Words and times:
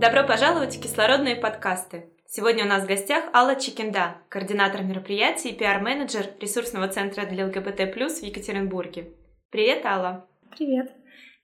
Добро 0.00 0.24
пожаловать 0.24 0.78
в 0.78 0.80
кислородные 0.80 1.36
подкасты. 1.36 2.06
Сегодня 2.26 2.64
у 2.64 2.66
нас 2.66 2.84
в 2.84 2.86
гостях 2.86 3.24
Алла 3.34 3.54
Чикенда, 3.54 4.16
координатор 4.30 4.82
мероприятий 4.82 5.50
и 5.50 5.54
пиар-менеджер 5.54 6.30
ресурсного 6.40 6.88
центра 6.88 7.26
для 7.26 7.44
ЛГБТ+, 7.44 7.78
в 7.78 8.22
Екатеринбурге. 8.22 9.10
Привет, 9.50 9.84
Алла. 9.84 10.26
Привет. 10.56 10.90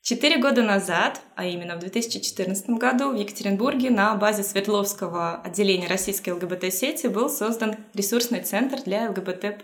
Четыре 0.01 0.39
года 0.39 0.63
назад, 0.63 1.21
а 1.35 1.45
именно 1.45 1.77
в 1.77 1.81
2014 1.81 2.71
году, 2.71 3.11
в 3.11 3.17
Екатеринбурге 3.17 3.91
на 3.91 4.15
базе 4.15 4.43
Свердловского 4.43 5.43
отделения 5.43 5.87
российской 5.87 6.31
ЛГБТ-сети 6.31 7.09
был 7.09 7.29
создан 7.29 7.77
ресурсный 7.93 8.41
центр 8.41 8.81
для 8.83 9.11
ЛГБТ+. 9.11 9.63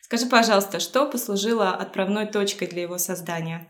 Скажи, 0.00 0.24
пожалуйста, 0.24 0.80
что 0.80 1.04
послужило 1.04 1.72
отправной 1.72 2.24
точкой 2.24 2.68
для 2.68 2.80
его 2.80 2.96
создания? 2.96 3.68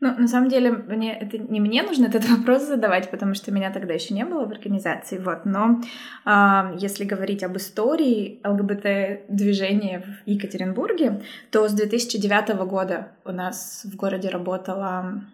Ну, 0.00 0.14
на 0.16 0.28
самом 0.28 0.48
деле, 0.48 0.70
мне 0.70 1.12
это 1.12 1.38
не 1.38 1.60
мне 1.60 1.82
нужно 1.82 2.06
этот 2.06 2.28
вопрос 2.28 2.66
задавать, 2.66 3.10
потому 3.10 3.34
что 3.34 3.50
меня 3.50 3.72
тогда 3.72 3.94
еще 3.94 4.14
не 4.14 4.24
было 4.24 4.44
в 4.46 4.50
организации, 4.50 5.18
вот. 5.18 5.44
Но 5.44 5.80
э, 6.24 6.76
если 6.78 7.04
говорить 7.04 7.42
об 7.42 7.56
истории 7.56 8.40
ЛГБТ-движения 8.44 10.00
в 10.00 10.28
Екатеринбурге, 10.28 11.22
то 11.50 11.66
с 11.68 11.72
2009 11.72 12.56
года 12.66 13.12
у 13.24 13.32
нас 13.32 13.84
в 13.84 13.96
городе 13.96 14.28
работало 14.28 15.24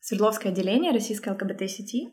Свердловское 0.00 0.52
отделение 0.52 0.92
российской 0.92 1.30
ЛГБТ-сети, 1.30 2.08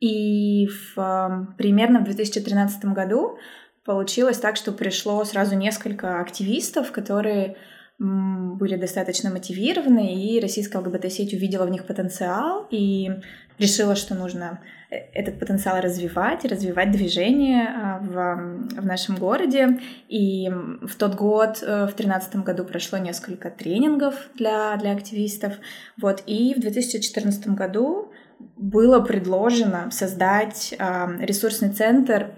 и 0.00 0.66
в, 0.66 0.98
э, 0.98 1.54
примерно 1.58 2.00
в 2.00 2.04
2013 2.04 2.86
году 2.86 3.36
получилось 3.84 4.38
так, 4.38 4.56
что 4.56 4.72
пришло 4.72 5.22
сразу 5.24 5.54
несколько 5.54 6.18
активистов, 6.20 6.92
которые 6.92 7.56
были 8.02 8.76
достаточно 8.76 9.30
мотивированы, 9.30 10.14
и 10.14 10.40
российская 10.40 10.78
ЛГБТ-сеть 10.78 11.34
увидела 11.34 11.66
в 11.66 11.70
них 11.70 11.86
потенциал 11.86 12.66
и 12.70 13.10
решила, 13.58 13.94
что 13.94 14.16
нужно 14.16 14.60
э, 14.90 14.96
этот 15.14 15.38
потенциал 15.38 15.80
развивать, 15.80 16.44
развивать 16.44 16.90
движение 16.90 17.68
а, 17.68 17.98
в, 18.00 18.80
в 18.80 18.86
нашем 18.86 19.16
городе. 19.16 19.80
И 20.08 20.50
в 20.50 20.96
тот 20.96 21.14
год, 21.14 21.62
э, 21.62 21.84
в 21.84 21.94
2013 21.94 22.36
году, 22.36 22.64
прошло 22.64 22.98
несколько 22.98 23.50
тренингов 23.50 24.14
для, 24.34 24.76
для 24.78 24.92
активистов. 24.92 25.54
Вот. 26.00 26.24
И 26.26 26.54
в 26.54 26.60
2014 26.60 27.48
году 27.48 28.10
было 28.56 28.98
предложено 28.98 29.90
создать 29.92 30.74
ресурсный 31.20 31.70
центр 31.70 32.32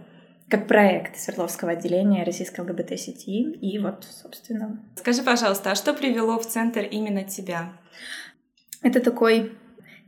как 0.48 0.68
проект 0.68 1.18
Свердловского 1.18 1.72
отделения 1.72 2.24
российской 2.24 2.60
ЛГБТ-сети. 2.60 3.52
И 3.52 3.78
вот, 3.78 4.04
собственно... 4.04 4.84
Скажи, 4.96 5.22
пожалуйста, 5.22 5.70
а 5.70 5.74
что 5.74 5.94
привело 5.94 6.38
в 6.38 6.46
центр 6.46 6.80
именно 6.80 7.24
тебя? 7.24 7.72
Это 8.82 9.00
такой 9.00 9.52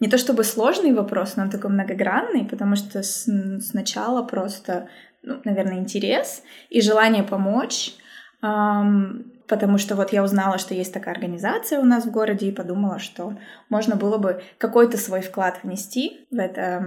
не 0.00 0.08
то 0.08 0.18
чтобы 0.18 0.44
сложный 0.44 0.92
вопрос, 0.92 1.36
но 1.36 1.44
он 1.44 1.50
такой 1.50 1.70
многогранный, 1.70 2.44
потому 2.44 2.76
что 2.76 3.02
с, 3.02 3.26
сначала 3.60 4.22
просто, 4.22 4.88
ну, 5.22 5.40
наверное, 5.44 5.78
интерес 5.78 6.42
и 6.68 6.82
желание 6.82 7.22
помочь, 7.22 7.94
эм, 8.42 9.32
потому 9.48 9.78
что 9.78 9.96
вот 9.96 10.12
я 10.12 10.22
узнала, 10.22 10.58
что 10.58 10.74
есть 10.74 10.92
такая 10.92 11.14
организация 11.14 11.80
у 11.80 11.84
нас 11.84 12.04
в 12.04 12.10
городе 12.10 12.48
и 12.48 12.52
подумала, 12.52 12.98
что 12.98 13.38
можно 13.68 13.96
было 13.96 14.18
бы 14.18 14.42
какой-то 14.58 14.98
свой 14.98 15.20
вклад 15.20 15.60
внести 15.62 16.26
в 16.30 16.38
это 16.38 16.84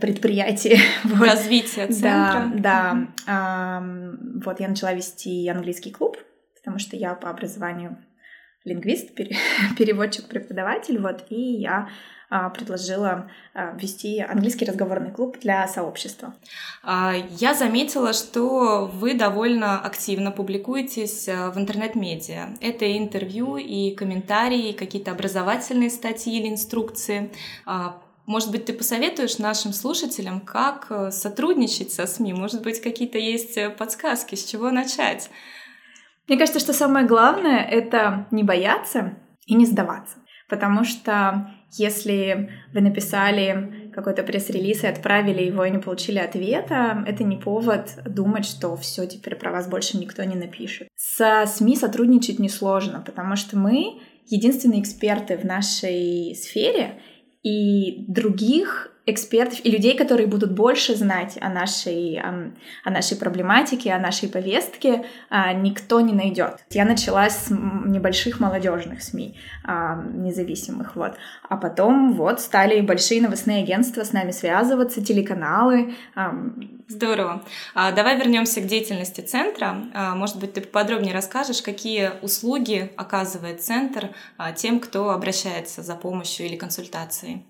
предприятие. 0.00 0.78
Вот. 1.04 1.28
Развитие 1.28 1.86
центра. 1.88 2.50
Да, 2.56 3.06
да. 3.26 3.82
Вот 4.44 4.60
я 4.60 4.68
начала 4.68 4.92
вести 4.92 5.48
английский 5.48 5.90
клуб, 5.90 6.16
потому 6.56 6.78
что 6.78 6.96
я 6.96 7.14
по 7.14 7.30
образованию 7.30 7.98
лингвист, 8.64 9.14
переводчик, 9.78 10.28
преподаватель, 10.28 10.98
вот, 10.98 11.24
и 11.30 11.40
я 11.40 11.88
а, 12.30 12.50
предложила 12.50 13.30
а, 13.52 13.76
вести 13.76 14.20
английский 14.20 14.64
разговорный 14.64 15.12
клуб 15.12 15.38
для 15.40 15.68
сообщества. 15.68 16.34
А, 16.82 17.14
я 17.38 17.54
заметила, 17.54 18.12
что 18.12 18.86
вы 18.86 19.14
довольно 19.14 19.80
активно 19.80 20.30
публикуетесь 20.30 21.26
в 21.26 21.58
интернет-медиа. 21.58 22.56
Это 22.60 22.96
интервью, 22.96 23.56
и 23.56 23.94
комментарии, 23.94 24.72
какие-то 24.72 25.12
образовательные 25.12 25.90
статьи 25.90 26.38
или 26.38 26.48
инструкции. 26.48 27.30
Может 28.26 28.50
быть, 28.50 28.64
ты 28.64 28.72
посоветуешь 28.72 29.38
нашим 29.38 29.74
слушателям, 29.74 30.40
как 30.40 30.86
э, 30.88 31.10
сотрудничать 31.10 31.92
со 31.92 32.06
СМИ? 32.06 32.32
Может 32.32 32.62
быть, 32.62 32.80
какие-то 32.80 33.18
есть 33.18 33.58
э, 33.58 33.68
подсказки, 33.68 34.34
с 34.34 34.44
чего 34.44 34.70
начать? 34.70 35.28
Мне 36.28 36.38
кажется, 36.38 36.60
что 36.60 36.72
самое 36.72 37.06
главное— 37.06 37.60
это 37.70 38.26
не 38.30 38.42
бояться 38.42 39.18
и 39.46 39.54
не 39.54 39.66
сдаваться. 39.66 40.16
Потому 40.48 40.84
что 40.84 41.50
если 41.70 42.50
вы 42.72 42.80
написали 42.80 43.90
какой-то 43.94 44.22
пресс-релиз 44.22 44.84
и 44.84 44.86
отправили 44.86 45.42
его 45.42 45.64
и 45.64 45.70
не 45.70 45.78
получили 45.78 46.18
ответа, 46.18 47.02
это 47.06 47.24
не 47.24 47.36
повод 47.36 47.98
думать, 48.06 48.44
что 48.44 48.76
все 48.76 49.06
теперь 49.06 49.36
про 49.36 49.50
вас 49.50 49.68
больше 49.68 49.98
никто 49.98 50.22
не 50.24 50.36
напишет. 50.36 50.88
Со 50.96 51.44
СМИ 51.46 51.76
сотрудничать 51.76 52.38
несложно, 52.38 53.02
потому 53.04 53.36
что 53.36 53.58
мы 53.58 54.00
единственные 54.26 54.80
эксперты 54.80 55.36
в 55.36 55.44
нашей 55.44 56.34
сфере, 56.34 57.00
и 57.42 58.06
других 58.08 58.90
экспертов 59.06 59.60
и 59.64 59.70
людей, 59.70 59.96
которые 59.96 60.26
будут 60.26 60.52
больше 60.52 60.94
знать 60.94 61.36
о 61.40 61.48
нашей, 61.50 62.20
о 62.20 62.90
нашей 62.90 63.16
проблематике, 63.18 63.92
о 63.92 63.98
нашей 63.98 64.28
повестке, 64.28 65.04
а, 65.28 65.52
никто 65.52 66.00
не 66.00 66.14
найдет. 66.14 66.64
Я 66.70 66.84
начала 66.84 67.28
с 67.28 67.48
небольших 67.50 68.40
молодежных 68.40 69.02
СМИ, 69.02 69.36
а, 69.62 70.02
независимых, 70.02 70.96
вот. 70.96 71.14
А 71.48 71.56
потом 71.56 72.14
вот 72.14 72.40
стали 72.40 72.80
большие 72.80 73.20
новостные 73.20 73.62
агентства 73.62 74.04
с 74.04 74.12
нами 74.12 74.30
связываться, 74.30 75.04
телеканалы. 75.04 75.94
Здорово. 76.88 77.42
А, 77.74 77.92
давай 77.92 78.18
вернемся 78.18 78.60
к 78.60 78.66
деятельности 78.66 79.20
центра. 79.20 79.76
Может 80.14 80.38
быть, 80.38 80.54
ты 80.54 80.60
подробнее 80.60 81.14
расскажешь, 81.14 81.62
какие 81.62 82.12
услуги 82.22 82.90
оказывает 82.96 83.62
центр 83.62 84.10
тем, 84.56 84.80
кто 84.80 85.10
обращается 85.10 85.82
за 85.82 85.94
помощью 85.94 86.46
или 86.46 86.56
консультацией? 86.56 87.44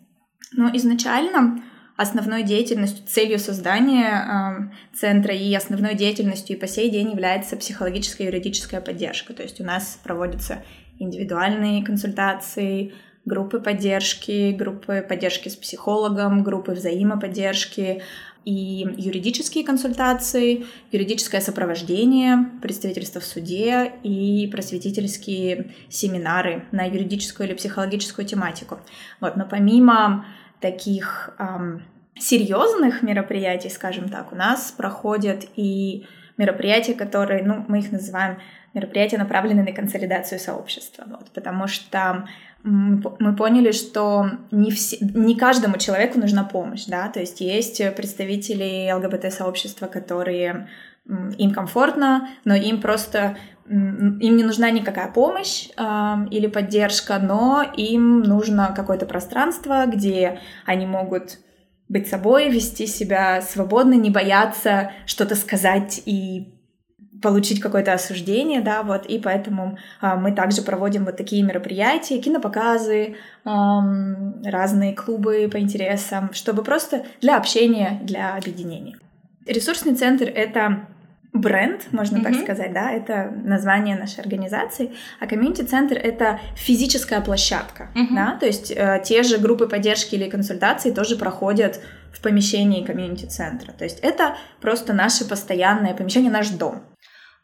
Ну, 0.57 0.71
изначально 0.75 1.63
основной 1.97 2.43
деятельностью, 2.43 3.05
целью 3.07 3.39
создания 3.39 4.71
э, 4.93 4.97
центра 4.97 5.35
и 5.35 5.55
основной 5.55 5.95
деятельностью 5.95 6.57
и 6.57 6.61
по 6.61 6.67
сей 6.67 6.91
день 6.91 7.11
является 7.11 7.57
психологическая 7.57 8.27
и 8.27 8.31
юридическая 8.31 8.81
поддержка. 8.81 9.33
То 9.33 9.43
есть 9.43 9.61
у 9.61 9.65
нас 9.65 9.99
проводятся 10.03 10.63
индивидуальные 10.99 11.85
консультации, 11.85 12.93
группы 13.25 13.61
поддержки, 13.61 14.53
группы 14.53 15.05
поддержки 15.09 15.49
с 15.49 15.57
психологом, 15.57 16.43
группы 16.43 16.73
взаимоподдержки 16.73 18.03
и 18.45 18.87
юридические 18.99 19.65
консультации, 19.65 20.67
юридическое 20.93 21.41
сопровождение, 21.41 22.51
представительство 22.61 23.21
в 23.21 23.25
суде 23.25 23.93
и 24.03 24.49
просветительские 24.53 25.73
семинары 25.89 26.65
на 26.71 26.85
юридическую 26.85 27.49
или 27.49 27.55
психологическую 27.55 28.27
тематику. 28.27 28.81
Вот, 29.21 29.37
но 29.37 29.47
помимо 29.47 30.27
таких 30.65 31.35
эм, 31.39 31.83
серьезных 32.19 33.03
мероприятий, 33.03 33.69
скажем 33.69 34.09
так, 34.09 34.33
у 34.33 34.35
нас 34.35 34.73
проходят 34.73 35.45
и 35.57 36.07
мероприятия, 36.39 36.95
которые, 36.95 37.45
ну, 37.45 37.67
мы 37.69 37.81
их 37.81 37.93
называем 37.93 38.39
мероприятия, 38.73 39.19
направленные 39.19 39.67
на 39.67 39.73
консолидацию 39.73 40.39
сообщества, 40.39 41.05
вот, 41.07 41.31
потому 41.35 41.67
что 41.67 42.27
мы 42.63 43.37
поняли, 43.37 43.73
что 43.73 44.31
не, 44.51 44.71
все, 44.71 44.97
не 45.01 45.37
каждому 45.37 45.77
человеку 45.77 46.19
нужна 46.19 46.45
помощь, 46.45 46.87
да, 46.87 47.11
то 47.11 47.21
есть 47.21 47.43
есть 47.43 47.95
представители 47.95 48.91
ЛГБТ-сообщества, 48.91 49.87
которые 49.87 50.67
им 51.07 51.53
комфортно, 51.53 52.29
но 52.45 52.55
им 52.55 52.81
просто 52.81 53.37
им 53.67 54.37
не 54.37 54.45
нужна 54.45 54.71
никакая 54.71 55.11
помощь 55.11 55.69
э, 55.77 55.83
или 56.31 56.47
поддержка, 56.49 57.19
но 57.19 57.65
им 57.77 58.21
нужно 58.21 58.75
какое-то 58.77 59.07
пространство, 59.07 59.87
где 59.87 60.41
они 60.67 60.85
могут 60.85 61.39
быть 61.89 62.09
собой, 62.09 62.51
вести 62.51 62.87
себя 62.87 63.41
свободно, 63.41 63.95
не 63.95 64.11
бояться 64.11 64.93
что-то 65.07 65.35
сказать 65.35 66.03
и 66.05 66.55
получить 67.23 67.61
какое-то 67.61 67.95
осуждение, 67.95 68.61
да, 68.61 68.83
вот, 68.83 69.07
и 69.07 69.19
поэтому 69.19 69.79
а, 70.01 70.17
мы 70.17 70.33
также 70.33 70.61
проводим 70.61 71.07
вот 71.07 71.17
такие 71.17 71.43
мероприятия, 71.43 72.19
кинопоказы, 72.19 73.17
ам, 73.45 74.43
разные 74.45 74.95
клубы 74.95 75.49
по 75.51 75.59
интересам, 75.59 76.35
чтобы 76.35 76.63
просто 76.63 77.07
для 77.23 77.39
общения, 77.39 77.99
для 78.03 78.35
объединения. 78.35 78.99
Ресурсный 79.47 79.95
центр— 79.95 80.25
это 80.35 80.87
бренд, 81.35 81.93
можно 81.93 82.19
mm-hmm. 82.19 82.23
так 82.23 82.35
сказать, 82.37 82.73
да, 82.73 82.93
это 82.93 83.31
название 83.45 83.97
нашей 83.97 84.21
организации, 84.21 84.95
а 85.21 85.27
комьюнити-центр— 85.27 85.97
это 86.03 86.41
физическая 86.55 87.21
площадка, 87.21 87.91
mm-hmm. 87.95 88.15
да, 88.15 88.37
то 88.39 88.47
есть 88.47 88.71
э, 88.71 89.03
те 89.05 89.25
же 89.25 89.39
группы 89.39 89.67
поддержки 89.67 90.15
или 90.15 90.31
консультации 90.31 90.93
тоже 90.93 91.17
проходят 91.17 91.81
в 92.13 92.23
помещении 92.23 92.85
комьюнити-центра, 92.85 93.73
то 93.73 93.83
есть 93.83 93.99
это 94.01 94.37
просто 94.61 94.93
наше 94.93 95.29
постоянное 95.29 95.93
помещение, 95.93 96.31
наш 96.31 96.49
дом. 96.51 96.83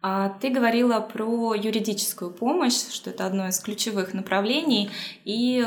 А 0.03 0.31
ты 0.41 0.49
говорила 0.49 1.01
про 1.01 1.55
юридическую 1.55 2.31
помощь, 2.31 2.89
что 2.91 3.11
это 3.11 3.27
одно 3.27 3.49
из 3.49 3.59
ключевых 3.61 4.15
направлений, 4.15 4.89
и 5.25 5.67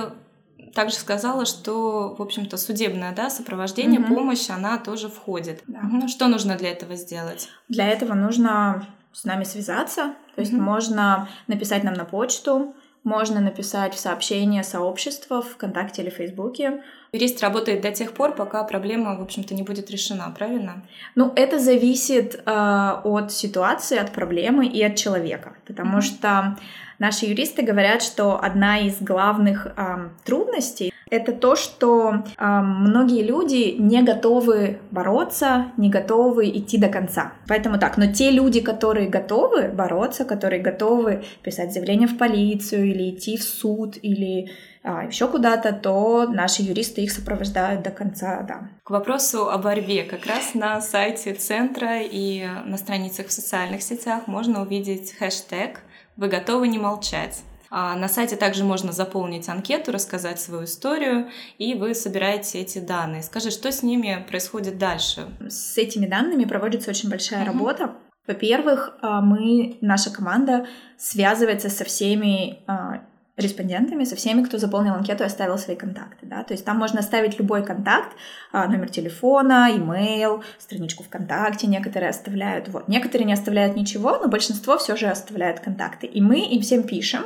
также 0.74 0.96
сказала, 0.96 1.46
что, 1.46 2.16
в 2.18 2.22
общем-то, 2.22 2.58
судебное 2.58 3.14
да, 3.14 3.30
сопровождение, 3.30 4.00
угу. 4.00 4.16
помощь, 4.16 4.50
она 4.50 4.78
тоже 4.78 5.10
входит. 5.10 5.64
Да. 5.68 5.80
Угу. 5.80 6.08
Что 6.08 6.28
нужно 6.28 6.56
для 6.56 6.72
этого 6.72 6.96
сделать? 6.96 7.50
Для 7.70 7.88
этого 7.88 8.14
нужно 8.14 8.88
с 9.12 9.24
нами 9.26 9.44
связаться, 9.44 10.16
то 10.36 10.42
есть 10.42 10.54
угу. 10.54 10.62
можно 10.62 11.30
написать 11.48 11.84
нам 11.84 11.94
на 11.94 12.06
почту, 12.06 12.74
можно 13.04 13.42
написать 13.42 13.94
в 13.94 14.00
сообщение 14.00 14.64
сообщества 14.64 15.42
ВКонтакте 15.42 16.02
или 16.02 16.10
Фейсбуке. 16.10 16.82
Юрист 17.12 17.42
работает 17.42 17.82
до 17.82 17.92
тех 17.92 18.14
пор, 18.14 18.34
пока 18.34 18.64
проблема, 18.64 19.18
в 19.18 19.22
общем-то, 19.22 19.54
не 19.54 19.62
будет 19.62 19.92
решена, 19.92 20.34
правильно? 20.36 20.84
Ну, 21.16 21.32
это 21.36 21.60
зависит 21.60 22.42
э, 22.46 22.92
от 23.04 23.32
ситуации, 23.32 23.98
от 23.98 24.14
проблемы 24.14 24.66
и 24.66 24.82
от 24.82 24.96
человека, 24.96 25.58
потому 25.68 25.98
mm-hmm. 25.98 26.02
что 26.02 26.58
Наши 27.04 27.26
юристы 27.26 27.64
говорят, 27.64 28.02
что 28.02 28.42
одна 28.42 28.80
из 28.80 29.02
главных 29.02 29.68
э, 29.76 30.10
трудностей 30.24 30.94
это 31.10 31.34
то, 31.34 31.58
что 31.58 32.24
э, 32.38 32.62
многие 32.62 33.24
люди 33.24 33.76
не 33.78 34.02
готовы 34.04 34.80
бороться, 34.90 35.74
не 35.76 35.90
готовы 35.90 36.48
идти 36.48 36.78
до 36.78 36.88
конца. 36.88 37.34
Поэтому 37.50 37.78
так, 37.78 37.98
но 37.98 38.14
те 38.14 38.32
люди, 38.32 38.62
которые 38.62 39.10
готовы 39.10 39.68
бороться, 39.68 40.24
которые 40.24 40.62
готовы 40.62 41.26
писать 41.42 41.74
заявление 41.74 42.08
в 42.08 42.18
полицию 42.18 42.86
или 42.86 43.10
идти 43.10 43.36
в 43.36 43.44
суд 43.44 43.98
или 44.02 44.50
а, 44.82 45.04
еще 45.04 45.28
куда-то, 45.28 45.74
то 45.74 46.26
наши 46.28 46.62
юристы 46.62 47.02
их 47.02 47.12
сопровождают 47.12 47.84
до 47.84 47.92
конца, 47.92 48.44
да. 48.48 48.70
К 48.86 48.92
вопросу 48.92 49.50
о 49.50 49.58
борьбе. 49.58 50.04
Как 50.04 50.26
раз 50.26 50.54
на 50.54 50.80
сайте 50.80 51.34
центра 51.34 52.02
и 52.02 52.46
на 52.66 52.78
страницах 52.78 53.28
в 53.28 53.34
социальных 53.34 53.82
сетях 53.82 54.28
можно 54.28 54.62
увидеть 54.62 55.14
хэштег 55.18 55.82
вы 56.18 56.28
готовы 56.28 56.68
не 56.68 56.78
молчать. 56.78 57.44
А 57.76 57.96
на 57.96 58.08
сайте 58.08 58.36
также 58.36 58.64
можно 58.64 58.92
заполнить 58.92 59.50
анкету, 59.50 59.92
рассказать 59.92 60.40
свою 60.40 60.66
историю, 60.66 61.30
и 61.58 61.74
вы 61.74 61.96
собираете 61.96 62.60
эти 62.60 62.78
данные. 62.78 63.24
Скажи, 63.24 63.50
что 63.50 63.72
с 63.72 63.82
ними 63.82 64.24
происходит 64.30 64.78
дальше? 64.78 65.26
С 65.48 65.76
этими 65.78 66.06
данными 66.06 66.46
проводится 66.46 66.92
очень 66.92 67.10
большая 67.10 67.42
uh-huh. 67.42 67.48
работа. 67.48 67.96
Во-первых, 68.28 68.96
а, 69.02 69.22
мы, 69.22 69.78
наша 69.82 70.12
команда 70.12 70.68
связывается 70.98 71.70
со 71.70 71.84
всеми 71.84 72.60
а, 72.68 73.02
респондентами, 73.36 74.04
со 74.04 74.16
всеми, 74.16 74.44
кто 74.44 74.58
заполнил 74.58 74.94
анкету 74.94 75.24
и 75.24 75.26
оставил 75.26 75.58
свои 75.58 75.76
контакты. 75.76 76.26
Да? 76.26 76.44
То 76.44 76.54
есть 76.54 76.66
там 76.66 76.78
можно 76.78 77.00
оставить 77.00 77.40
любой 77.40 77.66
контакт, 77.66 78.16
а, 78.52 78.68
номер 78.68 78.90
телефона, 78.90 79.70
имейл, 79.72 80.44
страничку 80.60 81.04
ВКонтакте 81.04 81.68
некоторые 81.68 82.10
оставляют. 82.10 82.68
Вот. 82.70 82.88
Некоторые 82.88 83.26
не 83.26 83.34
оставляют 83.34 83.76
ничего, 83.76 84.18
но 84.20 84.28
большинство 84.28 84.78
все 84.78 84.96
же 84.96 85.08
оставляют 85.08 85.60
контакты. 85.60 86.06
И 86.06 86.22
мы 86.22 86.42
им 86.42 86.62
всем 86.62 86.84
пишем, 86.84 87.24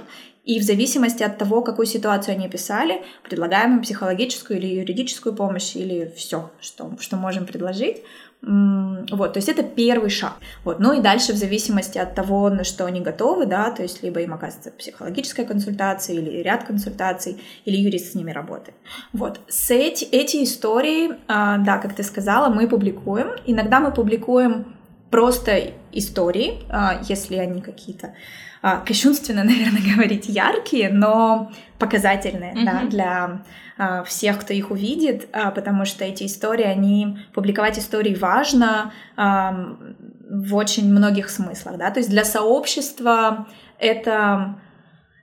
и 0.48 0.62
в 0.62 0.64
зависимости 0.64 1.24
от 1.24 1.38
того, 1.38 1.62
какую 1.62 1.86
ситуацию 1.86 2.36
они 2.36 2.46
описали, 2.46 3.04
предлагаем 3.22 3.76
им 3.76 3.82
психологическую 3.82 4.58
или 4.58 4.80
юридическую 4.80 5.36
помощь, 5.36 5.76
или 5.76 6.10
все, 6.16 6.52
что, 6.62 6.94
что 7.02 7.18
можем 7.18 7.46
предложить. 7.46 7.98
Вот, 8.42 9.34
то 9.34 9.38
есть 9.38 9.50
это 9.50 9.64
первый 9.64 10.10
шаг. 10.10 10.34
Вот, 10.64 10.80
ну 10.80 10.94
и 10.94 11.02
дальше 11.02 11.34
в 11.34 11.36
зависимости 11.36 11.98
от 11.98 12.14
того, 12.14 12.50
на 12.50 12.64
что 12.64 12.86
они 12.86 13.02
готовы, 13.02 13.46
да, 13.46 13.72
то 13.72 13.82
есть 13.82 14.04
либо 14.04 14.22
им 14.22 14.34
оказывается 14.34 14.72
психологическая 14.72 15.46
консультация 15.46 16.16
или 16.16 16.42
ряд 16.42 16.64
консультаций, 16.64 17.42
или 17.66 17.78
юрист 17.78 18.12
с 18.12 18.16
ними 18.16 18.32
работает. 18.32 18.78
Вот, 19.12 19.40
с 19.48 19.72
эти, 19.72 20.06
эти 20.06 20.44
истории, 20.44 21.16
а, 21.28 21.58
да, 21.58 21.78
как 21.80 21.96
ты 21.96 22.04
сказала, 22.04 22.54
мы 22.54 22.68
публикуем. 22.68 23.32
Иногда 23.46 23.80
мы 23.80 23.92
публикуем 23.92 24.77
просто 25.10 25.72
истории, 25.92 26.64
а, 26.70 27.02
если 27.08 27.36
они 27.36 27.62
какие-то 27.62 28.14
а, 28.62 28.78
кощунственно, 28.78 29.44
наверное, 29.46 29.82
говорить 29.96 30.28
яркие, 30.28 30.90
но 30.90 31.52
показательные 31.80 32.54
mm-hmm. 32.54 32.66
да, 32.66 32.84
для 32.90 33.42
а, 33.78 34.04
всех, 34.04 34.40
кто 34.40 34.54
их 34.54 34.72
увидит, 34.72 35.30
потому 35.32 35.86
что 35.86 36.06
эти 36.06 36.26
истории, 36.26 36.66
они 36.66 37.20
публиковать 37.34 37.78
истории 37.80 38.16
важно 38.16 38.92
в 39.16 40.56
очень 40.56 40.92
многих 40.92 41.30
смыслах, 41.30 41.78
да, 41.78 41.90
то 41.90 42.00
есть 42.00 42.10
для 42.10 42.26
сообщества 42.26 43.48
это 43.80 44.58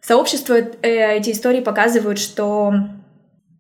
сообщество 0.00 0.54
э, 0.54 1.16
эти 1.16 1.30
истории 1.30 1.60
показывают, 1.60 2.18
что 2.18 2.74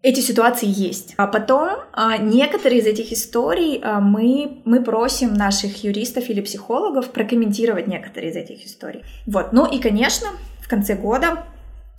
эти 0.04 0.20
ситуации 0.20 0.68
есть. 0.68 1.14
А 1.16 1.26
потом 1.26 1.78
а, 1.92 2.18
некоторые 2.18 2.82
из 2.82 2.86
этих 2.86 3.10
историй 3.10 3.80
а, 3.82 4.00
мы, 4.00 4.60
мы 4.66 4.84
просим 4.84 5.32
наших 5.32 5.82
юристов 5.82 6.28
или 6.28 6.42
психологов 6.42 7.10
прокомментировать 7.10 7.86
некоторые 7.86 8.30
из 8.30 8.36
этих 8.36 8.66
историй. 8.66 9.02
Вот. 9.26 9.54
Ну 9.54 9.66
и, 9.66 9.80
конечно, 9.80 10.28
в 10.60 10.68
конце 10.68 10.94
года 10.94 11.44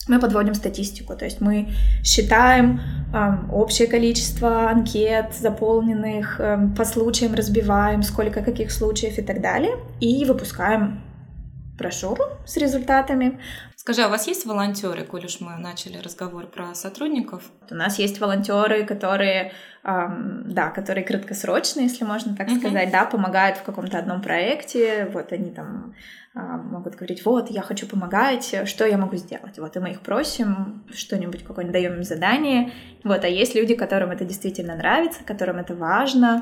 мы 0.07 0.19
подводим 0.19 0.53
статистику, 0.53 1.15
то 1.15 1.25
есть 1.25 1.41
мы 1.41 1.69
считаем 2.03 2.79
э, 3.11 3.51
общее 3.51 3.87
количество 3.87 4.69
анкет 4.69 5.33
заполненных, 5.33 6.39
э, 6.39 6.59
по 6.77 6.85
случаям 6.85 7.33
разбиваем, 7.33 8.03
сколько 8.03 8.43
каких 8.43 8.71
случаев 8.71 9.17
и 9.17 9.23
так 9.23 9.41
далее, 9.41 9.77
и 9.99 10.25
выпускаем 10.25 11.01
брошюру 11.75 12.23
с 12.45 12.57
результатами. 12.57 13.39
Скажи, 13.85 14.01
а 14.01 14.07
у 14.07 14.09
вас 14.09 14.25
есть 14.25 14.47
волонтеры, 14.47 15.03
коль 15.03 15.25
уж 15.25 15.41
мы 15.41 15.57
начали 15.57 15.99
разговор 15.99 16.47
про 16.47 16.73
сотрудников? 16.73 17.43
У 17.69 17.75
нас 17.75 17.99
есть 17.99 18.19
волонтеры, 18.19 18.83
которые, 18.83 19.51
эм, 19.83 20.45
да, 20.47 20.71
которые 20.71 21.05
краткосрочные, 21.05 21.85
если 21.85 22.03
можно 22.03 22.35
так 22.35 22.47
uh-huh. 22.47 22.57
сказать, 22.57 22.89
да, 22.89 23.05
помогают 23.05 23.57
в 23.57 23.61
каком-то 23.61 23.99
одном 23.99 24.23
проекте, 24.23 25.07
вот 25.13 25.31
они 25.31 25.51
там 25.51 25.93
а, 26.33 26.57
могут 26.57 26.95
говорить, 26.95 27.23
вот, 27.25 27.51
я 27.51 27.61
хочу 27.61 27.87
помогать, 27.87 28.55
что 28.65 28.87
я 28.87 28.97
могу 28.97 29.17
сделать? 29.17 29.59
Вот, 29.59 29.75
и 29.75 29.79
мы 29.79 29.91
их 29.91 30.01
просим, 30.01 30.83
что-нибудь 30.91 31.43
какое-нибудь 31.43 31.73
даем 31.73 31.93
им 31.93 32.03
задание. 32.03 32.71
Вот, 33.03 33.23
а 33.23 33.27
есть 33.27 33.53
люди, 33.53 33.75
которым 33.75 34.09
это 34.09 34.25
действительно 34.25 34.75
нравится, 34.75 35.23
которым 35.23 35.57
это 35.57 35.75
важно, 35.75 36.41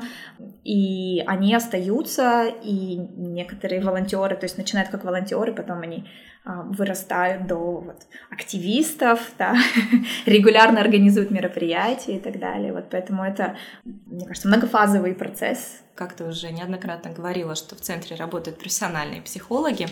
и 0.64 1.22
они 1.26 1.54
остаются, 1.54 2.46
и 2.62 2.96
некоторые 2.96 3.82
волонтеры, 3.82 4.34
то 4.34 4.46
есть 4.46 4.56
начинают 4.56 4.88
как 4.88 5.04
волонтеры, 5.04 5.52
потом 5.52 5.82
они 5.82 6.08
вырастают 6.44 7.46
до 7.46 7.56
вот, 7.56 8.06
активистов, 8.30 9.32
да, 9.38 9.56
регулярно 10.26 10.80
организуют 10.80 11.30
мероприятия 11.30 12.16
и 12.16 12.20
так 12.20 12.38
далее. 12.38 12.72
Вот 12.72 12.90
поэтому 12.90 13.24
это, 13.24 13.56
мне 13.84 14.26
кажется, 14.26 14.48
многофазовый 14.48 15.14
процесс, 15.14 15.80
как 15.94 16.12
ты 16.12 16.24
уже 16.24 16.50
неоднократно 16.50 17.12
говорила, 17.12 17.54
что 17.54 17.76
в 17.76 17.80
центре 17.80 18.16
работают 18.16 18.58
профессиональные 18.58 19.22
психологи, 19.22 19.86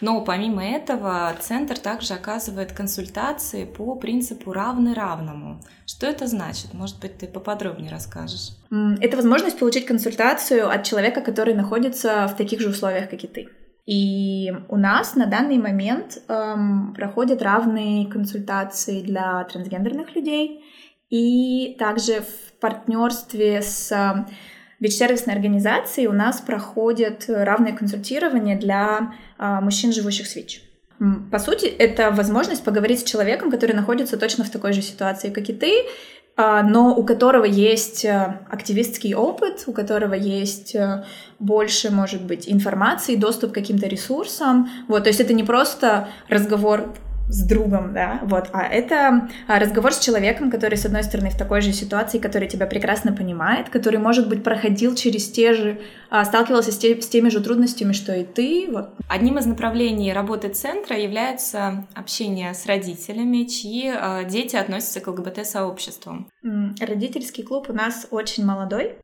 но 0.00 0.20
помимо 0.20 0.64
этого 0.64 1.34
центр 1.40 1.78
также 1.78 2.14
оказывает 2.14 2.72
консультации 2.72 3.64
по 3.64 3.96
принципу 3.96 4.52
равный 4.52 4.92
равному. 4.92 5.60
Что 5.86 6.06
это 6.06 6.26
значит? 6.26 6.72
Может 6.74 7.00
быть, 7.00 7.18
ты 7.18 7.26
поподробнее 7.26 7.90
расскажешь? 7.90 8.50
Это 9.00 9.16
возможность 9.16 9.58
получить 9.58 9.86
консультацию 9.86 10.68
от 10.68 10.84
человека, 10.84 11.20
который 11.20 11.54
находится 11.54 12.28
в 12.28 12.36
таких 12.36 12.60
же 12.60 12.68
условиях, 12.68 13.08
как 13.08 13.24
и 13.24 13.26
ты. 13.26 13.48
И 13.86 14.52
у 14.68 14.76
нас 14.76 15.14
на 15.14 15.26
данный 15.26 15.58
момент 15.58 16.18
эм, 16.28 16.92
проходят 16.94 17.40
равные 17.40 18.06
консультации 18.06 19.00
для 19.00 19.44
трансгендерных 19.44 20.14
людей 20.16 20.64
и 21.08 21.76
также 21.78 22.22
в 22.22 22.58
партнерстве 22.60 23.62
с 23.62 24.26
ВИЧ-сервисной 24.80 25.34
организации 25.34 26.06
у 26.06 26.12
нас 26.12 26.40
проходят 26.40 27.24
равные 27.28 27.74
консультирования 27.74 28.58
для 28.58 29.14
а, 29.38 29.60
мужчин, 29.60 29.92
живущих 29.92 30.26
с 30.26 30.36
ВИЧ. 30.36 30.62
По 31.30 31.38
сути, 31.38 31.66
это 31.66 32.10
возможность 32.10 32.64
поговорить 32.64 33.00
с 33.00 33.04
человеком, 33.04 33.50
который 33.50 33.72
находится 33.72 34.16
точно 34.16 34.44
в 34.44 34.50
такой 34.50 34.72
же 34.72 34.80
ситуации, 34.80 35.28
как 35.28 35.48
и 35.50 35.52
ты, 35.52 35.84
но 36.36 36.94
у 36.94 37.02
которого 37.02 37.44
есть 37.44 38.04
а, 38.04 38.40
активистский 38.50 39.14
опыт, 39.14 39.64
у 39.66 39.72
которого 39.72 40.14
есть 40.14 40.76
больше, 41.38 41.90
может 41.90 42.22
быть, 42.22 42.48
информации, 42.48 43.16
доступ 43.16 43.52
к 43.52 43.54
каким-то 43.54 43.86
ресурсам. 43.86 44.68
Вот, 44.88 45.04
то 45.04 45.08
есть 45.08 45.20
это 45.20 45.32
не 45.32 45.44
просто 45.44 46.08
разговор 46.28 46.92
с 47.28 47.44
другом, 47.44 47.92
да, 47.92 48.20
вот, 48.22 48.48
а 48.52 48.62
это 48.62 49.28
а, 49.48 49.58
разговор 49.58 49.92
с 49.92 49.98
человеком, 49.98 50.50
который, 50.50 50.76
с 50.76 50.86
одной 50.86 51.02
стороны, 51.02 51.30
в 51.30 51.36
такой 51.36 51.60
же 51.60 51.72
ситуации, 51.72 52.18
который 52.18 52.48
тебя 52.48 52.66
прекрасно 52.66 53.12
понимает, 53.12 53.68
который, 53.68 53.98
может 53.98 54.28
быть, 54.28 54.44
проходил 54.44 54.94
через 54.94 55.28
те 55.30 55.52
же, 55.52 55.80
а, 56.08 56.24
сталкивался 56.24 56.72
с, 56.72 56.78
те, 56.78 57.00
с 57.00 57.08
теми 57.08 57.28
же 57.28 57.40
трудностями, 57.40 57.92
что 57.92 58.14
и 58.14 58.24
ты, 58.24 58.68
вот. 58.70 58.90
Одним 59.08 59.38
из 59.38 59.46
направлений 59.46 60.12
работы 60.12 60.48
центра 60.48 60.96
является 60.96 61.86
общение 61.94 62.54
с 62.54 62.66
родителями, 62.66 63.44
чьи 63.44 63.88
а, 63.88 64.24
дети 64.24 64.56
относятся 64.56 65.00
к 65.00 65.08
ЛГБТ-сообществу. 65.08 66.26
Родительский 66.80 67.42
клуб 67.42 67.66
у 67.70 67.72
нас 67.72 68.06
очень 68.10 68.44
молодой, 68.44 68.96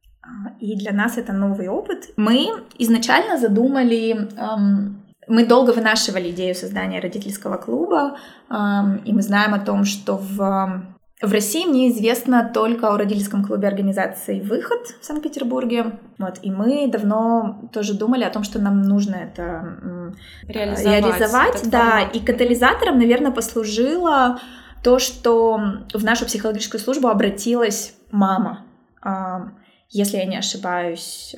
и 0.60 0.76
для 0.76 0.92
нас 0.92 1.18
это 1.18 1.32
новый 1.32 1.68
опыт. 1.68 2.10
Мы 2.16 2.46
изначально 2.78 3.38
задумали 3.38 4.12
эм, 4.12 5.01
мы 5.28 5.46
долго 5.46 5.70
вынашивали 5.70 6.30
идею 6.30 6.54
создания 6.54 7.00
родительского 7.00 7.56
клуба, 7.56 8.16
и 8.50 9.12
мы 9.12 9.22
знаем 9.22 9.54
о 9.54 9.60
том, 9.60 9.84
что 9.84 10.16
в 10.16 10.82
в 11.22 11.32
России 11.32 11.64
мне 11.64 11.88
известно 11.90 12.50
только 12.52 12.88
о 12.88 12.98
родительском 12.98 13.44
клубе 13.44 13.68
организации 13.68 14.40
«Выход» 14.40 14.88
в 15.00 15.04
Санкт-Петербурге. 15.04 15.92
Вот, 16.18 16.40
и 16.42 16.50
мы 16.50 16.88
давно 16.88 17.60
тоже 17.72 17.94
думали 17.94 18.24
о 18.24 18.30
том, 18.30 18.42
что 18.42 18.58
нам 18.60 18.82
нужно 18.82 19.14
это 19.14 20.14
реализовать. 20.48 21.04
реализовать 21.04 21.70
да, 21.70 21.90
формат. 21.90 22.16
и 22.16 22.18
катализатором, 22.18 22.98
наверное, 22.98 23.30
послужило 23.30 24.40
то, 24.82 24.98
что 24.98 25.60
в 25.94 26.02
нашу 26.02 26.26
психологическую 26.26 26.80
службу 26.80 27.06
обратилась 27.06 27.94
мама 28.10 28.64
если 29.92 30.16
я 30.16 30.24
не 30.24 30.38
ошибаюсь, 30.38 31.36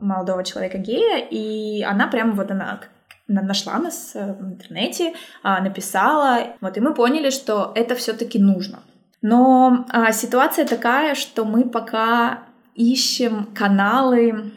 молодого 0.00 0.42
человека 0.42 0.78
гея, 0.78 1.18
и 1.30 1.82
она 1.82 2.08
прямо 2.08 2.32
вот 2.32 2.50
она 2.50 2.80
нашла 3.28 3.78
нас 3.78 4.12
э, 4.14 4.32
в 4.32 4.42
интернете, 4.42 5.12
а, 5.42 5.60
написала, 5.60 6.56
вот, 6.60 6.76
и 6.76 6.80
мы 6.80 6.94
поняли, 6.94 7.30
что 7.30 7.72
это 7.74 7.94
все-таки 7.94 8.38
нужно. 8.38 8.80
Но 9.20 9.86
а, 9.90 10.12
ситуация 10.12 10.66
такая, 10.66 11.14
что 11.14 11.44
мы 11.44 11.68
пока 11.68 12.44
ищем 12.74 13.48
каналы 13.54 14.52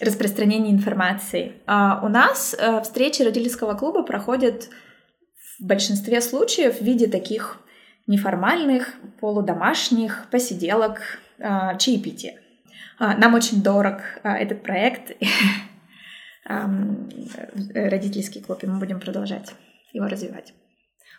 распространения 0.00 0.70
информации. 0.70 1.52
А 1.66 2.00
у 2.02 2.08
нас 2.08 2.56
а, 2.58 2.80
встречи 2.80 3.22
родительского 3.22 3.74
клуба 3.74 4.02
проходят 4.02 4.68
в 5.58 5.66
большинстве 5.66 6.20
случаев 6.20 6.78
в 6.78 6.82
виде 6.82 7.06
таких 7.06 7.58
неформальных, 8.06 8.94
полудомашних 9.20 10.26
посиделок, 10.30 11.00
а, 11.40 11.76
чаепития. 11.76 12.40
А, 12.98 13.16
нам 13.16 13.34
очень 13.34 13.62
дорог 13.62 14.02
а, 14.22 14.36
этот 14.36 14.62
проект, 14.62 15.12
родительский 17.74 18.42
клуб, 18.42 18.62
и 18.62 18.66
мы 18.66 18.78
будем 18.78 19.00
продолжать 19.00 19.52
его 19.92 20.06
развивать. 20.06 20.52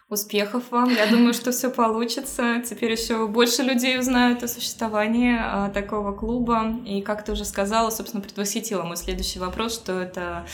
Успехов 0.10 0.72
вам. 0.72 0.90
Я 0.94 1.08
думаю, 1.08 1.34
что 1.34 1.52
все 1.52 1.70
получится. 1.70 2.62
Теперь 2.66 2.92
еще 2.92 3.28
больше 3.28 3.64
людей 3.64 3.98
узнают 3.98 4.44
о 4.44 4.50
существовании 4.50 5.72
такого 5.72 6.12
клуба. 6.12 6.76
И 6.86 7.02
как 7.02 7.24
ты 7.24 7.32
уже 7.32 7.46
сказала, 7.46 7.90
собственно, 7.92 8.22
предвосхитила 8.22 8.84
мой 8.84 8.98
следующий 8.98 9.40
вопрос, 9.40 9.76
что 9.76 10.02
это 10.02 10.46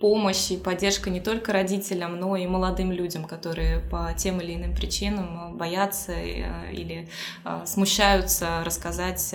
помощь 0.00 0.50
и 0.50 0.56
поддержка 0.56 1.10
не 1.10 1.20
только 1.20 1.52
родителям, 1.52 2.18
но 2.18 2.36
и 2.36 2.46
молодым 2.46 2.92
людям, 2.92 3.24
которые 3.24 3.80
по 3.80 4.12
тем 4.16 4.40
или 4.40 4.54
иным 4.54 4.74
причинам 4.74 5.56
боятся 5.56 6.12
э, 6.12 6.72
или 6.72 7.08
э, 7.44 7.62
смущаются 7.66 8.62
рассказать 8.64 9.34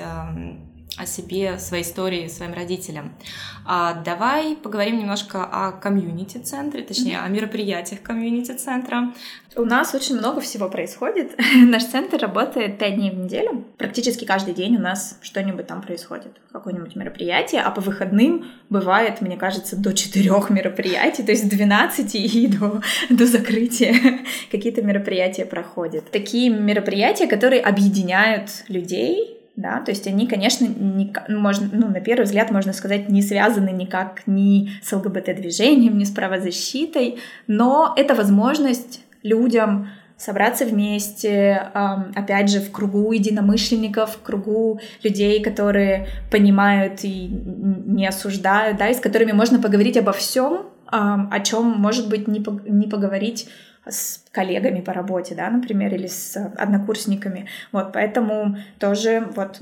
о 0.97 1.05
себе, 1.05 1.57
своей 1.57 1.83
истории 1.83 2.27
своим 2.27 2.53
родителям. 2.53 3.13
А 3.65 3.93
давай 3.93 4.55
поговорим 4.55 5.00
немножко 5.00 5.43
о 5.43 5.71
комьюнити-центре, 5.71 6.83
точнее, 6.83 7.19
о 7.19 7.27
мероприятиях 7.29 8.01
комьюнити-центра. 8.01 9.13
У 9.55 9.65
нас 9.65 9.95
очень 9.95 10.17
много 10.17 10.41
всего 10.41 10.69
происходит. 10.69 11.39
Наш 11.55 11.85
центр 11.85 12.17
работает 12.17 12.77
пять 12.77 12.95
дней 12.95 13.12
в 13.12 13.17
неделю. 13.17 13.65
Практически 13.77 14.25
каждый 14.25 14.53
день 14.53 14.75
у 14.75 14.79
нас 14.79 15.17
что-нибудь 15.21 15.65
там 15.65 15.81
происходит, 15.81 16.38
какое-нибудь 16.51 16.95
мероприятие, 16.95 17.62
а 17.62 17.71
по 17.71 17.81
выходным 17.81 18.45
бывает, 18.69 19.21
мне 19.21 19.38
кажется, 19.38 19.75
до 19.75 19.93
четырех 19.93 20.50
мероприятий, 20.50 21.23
то 21.23 21.31
есть 21.31 21.45
с 21.45 21.50
12 21.50 22.15
и 22.15 22.47
до, 22.59 22.81
до 23.09 23.25
закрытия 23.25 23.95
какие-то 24.51 24.83
мероприятия 24.83 25.45
проходят. 25.45 26.12
Такие 26.12 26.50
мероприятия, 26.50 27.27
которые 27.27 27.62
объединяют 27.62 28.50
людей, 28.67 29.42
да, 29.55 29.81
то 29.81 29.91
есть 29.91 30.07
они, 30.07 30.27
конечно, 30.27 30.65
не, 30.65 31.13
можно, 31.29 31.69
ну, 31.72 31.88
на 31.88 32.00
первый 32.00 32.24
взгляд 32.24 32.50
можно 32.50 32.74
сказать, 32.74 33.10
не 33.10 33.22
связаны 33.22 33.69
никак 33.69 34.24
ни 34.25 34.72
с 34.81 34.91
ЛГБТ-движением, 34.91 35.98
ни 35.98 36.05
с 36.05 36.10
правозащитой, 36.10 37.19
но 37.45 37.93
это 37.95 38.15
возможность 38.15 39.01
людям 39.22 39.89
собраться 40.17 40.65
вместе, 40.65 41.69
опять 42.15 42.50
же, 42.50 42.62
в 42.62 42.72
кругу 42.72 43.12
единомышленников, 43.12 44.15
в 44.15 44.22
кругу 44.22 44.79
людей, 45.03 45.41
которые 45.43 46.07
понимают 46.31 47.03
и 47.03 47.27
не 47.27 48.07
осуждают, 48.07 48.77
да, 48.77 48.89
и 48.89 48.93
с 48.93 49.00
которыми 49.00 49.33
можно 49.33 49.60
поговорить 49.60 49.98
обо 49.98 50.13
всем, 50.13 50.67
о 50.88 51.39
чем, 51.41 51.65
может 51.65 52.10
быть, 52.10 52.27
не, 52.27 52.39
поговорить 52.39 53.50
с 53.87 54.23
коллегами 54.31 54.81
по 54.81 54.93
работе, 54.93 55.35
да, 55.35 55.49
например, 55.49 55.93
или 55.93 56.07
с 56.07 56.37
однокурсниками. 56.57 57.47
Вот, 57.71 57.93
поэтому 57.93 58.57
тоже 58.79 59.27
вот 59.35 59.61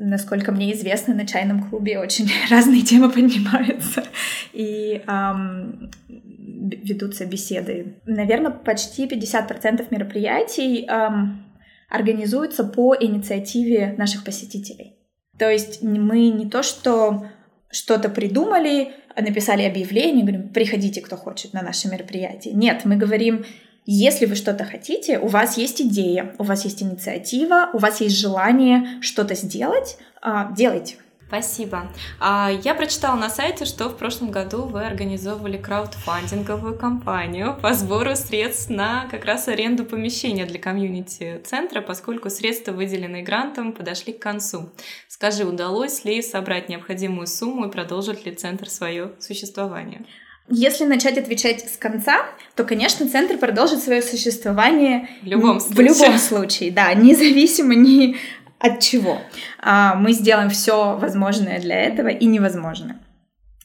насколько 0.00 0.50
мне 0.50 0.72
известно, 0.72 1.14
на 1.14 1.26
чайном 1.26 1.68
клубе 1.68 1.98
очень 1.98 2.28
разные 2.50 2.82
темы 2.82 3.10
поднимаются 3.10 4.04
и 4.52 5.02
эм, 5.06 5.90
ведутся 6.08 7.26
беседы. 7.26 7.94
Наверное, 8.06 8.50
почти 8.50 9.06
50% 9.06 9.86
мероприятий 9.90 10.86
эм, 10.86 11.44
организуются 11.88 12.64
по 12.64 12.96
инициативе 12.98 13.94
наших 13.98 14.24
посетителей. 14.24 14.96
То 15.38 15.50
есть 15.50 15.82
мы 15.82 16.28
не 16.28 16.48
то, 16.48 16.62
что 16.62 17.26
что-то 17.70 18.08
придумали, 18.08 18.92
написали 19.16 19.62
объявление, 19.62 20.24
говорим, 20.24 20.48
приходите, 20.48 21.00
кто 21.00 21.16
хочет 21.16 21.52
на 21.52 21.62
наше 21.62 21.88
мероприятие. 21.88 22.54
Нет, 22.54 22.84
мы 22.84 22.96
говорим, 22.96 23.44
если 23.86 24.26
вы 24.26 24.34
что-то 24.34 24.64
хотите, 24.64 25.18
у 25.18 25.26
вас 25.26 25.56
есть 25.56 25.80
идея, 25.80 26.34
у 26.38 26.44
вас 26.44 26.64
есть 26.64 26.82
инициатива, 26.82 27.70
у 27.72 27.78
вас 27.78 28.00
есть 28.00 28.16
желание 28.16 29.00
что-то 29.00 29.34
сделать, 29.34 29.96
а, 30.20 30.52
делайте. 30.52 30.96
Спасибо. 31.30 31.88
А, 32.18 32.50
я 32.64 32.74
прочитала 32.74 33.14
на 33.14 33.30
сайте, 33.30 33.64
что 33.64 33.88
в 33.88 33.96
прошлом 33.96 34.32
году 34.32 34.64
вы 34.64 34.84
организовывали 34.84 35.58
краудфандинговую 35.58 36.76
кампанию 36.76 37.56
по 37.62 37.72
сбору 37.72 38.16
средств 38.16 38.68
на 38.68 39.06
как 39.12 39.24
раз 39.24 39.46
аренду 39.46 39.84
помещения 39.84 40.44
для 40.44 40.58
комьюнити-центра, 40.58 41.82
поскольку 41.82 42.30
средства, 42.30 42.72
выделенные 42.72 43.22
грантом, 43.22 43.72
подошли 43.72 44.12
к 44.12 44.18
концу. 44.18 44.70
Скажи, 45.06 45.44
удалось 45.44 46.04
ли 46.04 46.20
собрать 46.20 46.68
необходимую 46.68 47.28
сумму 47.28 47.68
и 47.68 47.70
продолжит 47.70 48.26
ли 48.26 48.34
центр 48.34 48.68
свое 48.68 49.12
существование? 49.20 50.04
Если 50.52 50.84
начать 50.84 51.16
отвечать 51.16 51.60
с 51.72 51.76
конца, 51.76 52.26
то, 52.56 52.64
конечно, 52.64 53.08
центр 53.08 53.38
продолжит 53.38 53.84
свое 53.84 54.02
существование 54.02 55.08
в 55.22 55.26
любом 55.26 55.60
случае. 55.60 55.76
В 55.76 55.80
любом 55.80 56.18
случае, 56.18 56.72
да, 56.72 56.92
независимо 56.92 57.76
ни 57.76 58.16
от 58.60 58.80
чего. 58.80 59.18
А, 59.58 59.94
мы 59.94 60.12
сделаем 60.12 60.50
все 60.50 60.96
возможное 60.98 61.60
для 61.60 61.80
этого 61.80 62.08
и 62.08 62.26
невозможное. 62.26 62.98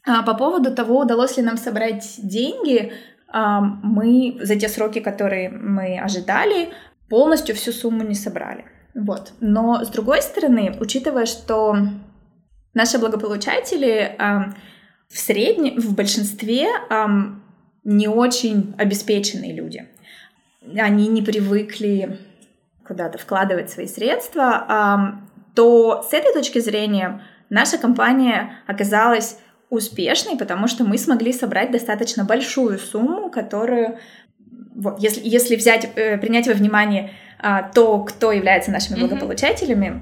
А, 0.07 0.23
по 0.23 0.33
поводу 0.33 0.73
того, 0.73 0.99
удалось 0.99 1.37
ли 1.37 1.43
нам 1.43 1.57
собрать 1.57 2.15
деньги, 2.17 2.93
а, 3.27 3.59
мы 3.59 4.37
за 4.41 4.55
те 4.55 4.69
сроки, 4.69 4.99
которые 4.99 5.49
мы 5.49 5.99
ожидали, 5.99 6.69
полностью 7.09 7.55
всю 7.55 7.71
сумму 7.73 8.03
не 8.03 8.15
собрали. 8.15 8.65
Вот. 8.95 9.33
Но 9.41 9.83
с 9.83 9.89
другой 9.89 10.21
стороны, 10.21 10.75
учитывая, 10.79 11.25
что 11.25 11.75
наши 12.73 12.97
благополучатели 12.97 14.15
в 14.17 15.17
среднем, 15.17 15.79
в 15.81 15.93
большинстве 15.93 16.67
не 17.83 18.07
очень 18.07 18.73
обеспеченные 18.77 19.53
люди. 19.53 19.85
Они 20.77 21.07
не 21.09 21.21
привыкли 21.21 22.19
куда-то 22.86 23.18
вкладывать 23.18 23.70
свои 23.70 23.88
средства, 23.88 25.20
то 25.56 26.06
с 26.08 26.13
этой 26.13 26.34
точки 26.34 26.60
зрения 26.60 27.22
наша 27.50 27.77
компания 27.77 28.58
оказалась 28.68 29.38
успешной, 29.70 30.38
потому 30.38 30.68
что 30.68 30.84
мы 30.84 30.98
смогли 30.98 31.34
собрать 31.34 31.72
достаточно 31.72 32.24
большую 32.24 32.77
сумму, 32.77 33.30
которую, 33.30 33.98
вот, 34.75 35.00
если, 35.00 35.22
если 35.24 35.56
взять, 35.56 35.89
э, 35.96 36.18
принять 36.18 36.48
во 36.48 36.54
внимание 36.54 37.12
а, 37.39 37.63
то, 37.63 38.00
кто 38.00 38.32
является 38.32 38.72
нашими 38.72 39.00
благополучателями, 39.00 40.01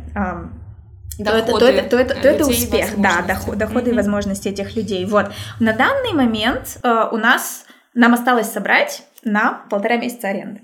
доходы 1.18 1.20
то 1.20 1.32
это, 1.34 1.52
то 1.52 1.68
это, 1.68 1.90
то 1.90 1.98
это, 1.98 2.16
то 2.16 2.28
это 2.28 2.48
успех, 2.48 2.90
да, 2.98 3.22
доход, 3.22 3.58
доходы 3.58 3.90
mm-hmm. 3.90 3.94
и 3.94 3.98
возможности 3.98 4.50
этих 4.50 4.76
людей. 4.76 5.06
Вот. 5.06 5.32
На 5.60 5.74
данный 5.74 6.14
момент 6.14 6.80
а, 6.84 7.10
у 7.10 7.18
нас, 7.18 7.66
нам 7.94 8.14
осталось 8.14 8.52
собрать 8.52 9.04
на 9.24 9.64
полтора 9.70 9.98
месяца 9.98 10.30
аренды. 10.30 10.62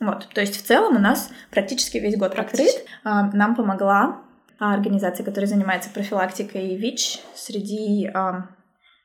Вот, 0.00 0.28
то 0.34 0.40
есть 0.40 0.56
в 0.56 0.66
целом 0.66 0.96
у 0.96 0.98
нас 0.98 1.30
практически 1.50 1.98
весь 1.98 2.16
год 2.16 2.34
открыт. 2.34 2.84
А, 3.04 3.30
нам 3.32 3.54
помогла 3.54 4.22
организация, 4.58 5.24
которая 5.24 5.48
занимается 5.48 5.90
профилактикой 5.90 6.76
ВИЧ 6.76 7.20
среди 7.34 8.06
а, 8.06 8.48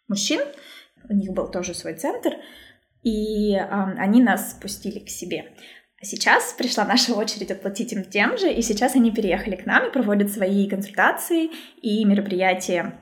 мужчин. 0.08 0.41
У 1.10 1.13
них 1.13 1.31
был 1.31 1.50
тоже 1.50 1.74
свой 1.74 1.96
центр. 1.96 2.31
и 3.03 3.55
они 3.55 4.22
нас 4.22 4.51
спустили 4.51 5.00
к 5.00 5.10
себе. 5.10 5.53
А 6.01 6.05
сейчас 6.05 6.53
пришла 6.53 6.86
наша 6.86 7.13
очередь 7.13 7.51
отплатить 7.51 7.91
им 7.91 8.03
тем 8.03 8.38
же, 8.38 8.51
и 8.51 8.62
сейчас 8.62 8.96
они 8.96 9.12
переехали 9.12 9.55
к 9.55 9.65
нам 9.65 9.88
и 9.88 9.91
проводят 9.91 10.31
свои 10.31 10.67
консультации 10.69 11.51
и 11.81 12.05
мероприятия 12.05 13.00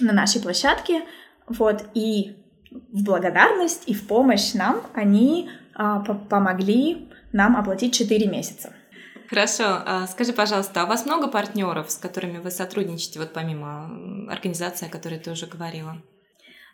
на 0.00 0.12
нашей 0.12 0.42
площадке. 0.42 1.02
Вот, 1.46 1.84
и 1.94 2.36
в 2.70 3.04
благодарность 3.04 3.84
и 3.86 3.94
в 3.94 4.06
помощь 4.06 4.52
нам 4.52 4.82
они 4.94 5.48
а, 5.48 5.59
помогли 5.74 7.08
нам 7.32 7.56
оплатить 7.56 7.94
4 7.94 8.26
месяца. 8.26 8.72
Хорошо. 9.28 9.64
А 9.86 10.06
скажи, 10.08 10.32
пожалуйста, 10.32 10.82
а 10.82 10.84
у 10.84 10.88
вас 10.88 11.06
много 11.06 11.28
партнеров, 11.28 11.90
с 11.90 11.96
которыми 11.96 12.38
вы 12.38 12.50
сотрудничаете, 12.50 13.20
вот 13.20 13.32
помимо 13.32 14.28
организации, 14.28 14.88
о 14.88 14.90
которой 14.90 15.20
ты 15.20 15.30
уже 15.30 15.46
говорила? 15.46 16.02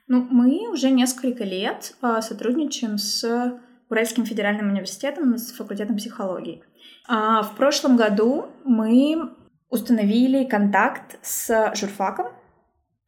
Ну, 0.09 0.27
мы 0.31 0.69
уже 0.71 0.91
несколько 0.91 1.45
лет 1.45 1.95
а, 2.01 2.23
сотрудничаем 2.23 2.97
с 2.97 3.61
Уральским 3.91 4.25
федеральным 4.25 4.71
университетом, 4.71 5.37
с 5.37 5.53
факультетом 5.53 5.97
психологии. 5.97 6.63
А 7.09 7.43
в 7.43 7.57
прошлом 7.57 7.97
году 7.97 8.47
мы 8.65 9.35
установили 9.69 10.45
контакт 10.45 11.19
с 11.23 11.73
журфаком, 11.75 12.29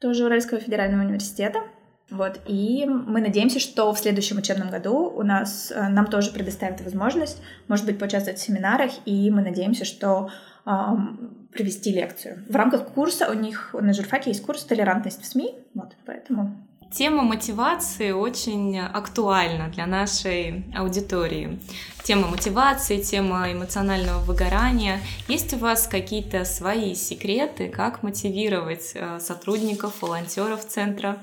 тоже 0.00 0.26
Уральского 0.26 0.60
федерального 0.60 1.04
университета. 1.04 1.60
Вот, 2.10 2.40
и 2.46 2.86
мы 2.86 3.20
надеемся, 3.20 3.60
что 3.60 3.92
в 3.92 3.98
следующем 3.98 4.38
учебном 4.38 4.70
году 4.70 5.12
у 5.14 5.22
нас, 5.22 5.70
э, 5.70 5.88
нам 5.88 6.06
тоже 6.06 6.32
предоставят 6.32 6.80
возможность, 6.80 7.42
может 7.68 7.84
быть, 7.84 7.98
поучаствовать 7.98 8.38
в 8.40 8.42
семинарах, 8.42 8.92
и 9.04 9.30
мы 9.30 9.42
надеемся, 9.42 9.84
что 9.84 10.30
эм, 10.64 11.48
провести 11.52 11.92
лекцию. 11.92 12.44
В 12.48 12.56
рамках 12.56 12.88
курса 12.88 13.28
у 13.30 13.34
них 13.34 13.74
на 13.78 13.92
журфаке 13.92 14.30
есть 14.30 14.42
курс 14.42 14.64
«Толерантность 14.64 15.22
в 15.22 15.26
СМИ», 15.26 15.54
вот, 15.74 15.96
поэтому 16.06 16.56
Тема 16.90 17.22
мотивации 17.22 18.12
очень 18.12 18.78
актуальна 18.80 19.68
для 19.68 19.86
нашей 19.86 20.64
аудитории. 20.74 21.58
Тема 22.02 22.28
мотивации, 22.28 23.02
тема 23.02 23.52
эмоционального 23.52 24.20
выгорания. 24.20 25.00
Есть 25.28 25.52
у 25.52 25.58
вас 25.58 25.86
какие-то 25.86 26.46
свои 26.46 26.94
секреты, 26.94 27.68
как 27.68 28.02
мотивировать 28.02 28.92
э, 28.94 29.20
сотрудников, 29.20 30.00
волонтеров 30.00 30.66
центра? 30.66 31.18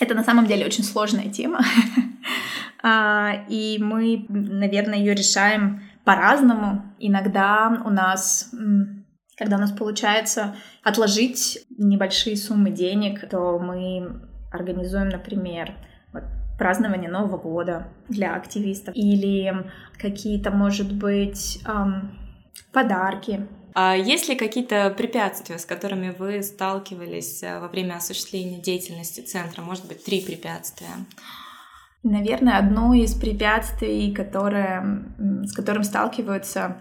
Это 0.00 0.14
на 0.14 0.24
самом 0.24 0.46
деле 0.46 0.66
очень 0.66 0.84
сложная 0.84 1.30
тема. 1.30 1.60
А, 2.86 3.46
и 3.48 3.78
мы, 3.80 4.26
наверное, 4.28 4.98
ее 4.98 5.14
решаем 5.14 5.84
по-разному. 6.04 6.82
Иногда 6.98 7.82
у 7.82 7.88
нас 7.88 8.52
когда 9.36 9.56
у 9.56 9.60
нас 9.60 9.72
получается 9.72 10.54
отложить 10.82 11.66
небольшие 11.78 12.36
суммы 12.36 12.70
денег, 12.70 13.28
то 13.28 13.58
мы 13.58 14.20
организуем, 14.52 15.08
например, 15.08 15.74
празднование 16.58 17.10
Нового 17.10 17.36
года 17.38 17.88
для 18.08 18.36
активистов 18.36 18.94
или 18.94 19.52
какие-то, 19.98 20.50
может 20.50 20.92
быть, 20.92 21.60
подарки. 22.72 23.48
А 23.74 23.96
есть 23.96 24.28
ли 24.28 24.36
какие-то 24.36 24.90
препятствия, 24.90 25.58
с 25.58 25.66
которыми 25.66 26.14
вы 26.16 26.42
сталкивались 26.42 27.42
э, 27.42 27.58
во 27.58 27.66
время 27.66 27.96
осуществления 27.96 28.60
деятельности 28.60 29.20
центра? 29.20 29.62
Может 29.62 29.86
быть, 29.88 30.04
три 30.04 30.20
препятствия? 30.20 30.90
Наверное, 32.04 32.58
одно 32.58 32.94
из 32.94 33.14
препятствий, 33.14 34.12
которое, 34.12 35.06
с 35.44 35.52
которым 35.52 35.82
сталкиваются 35.82 36.76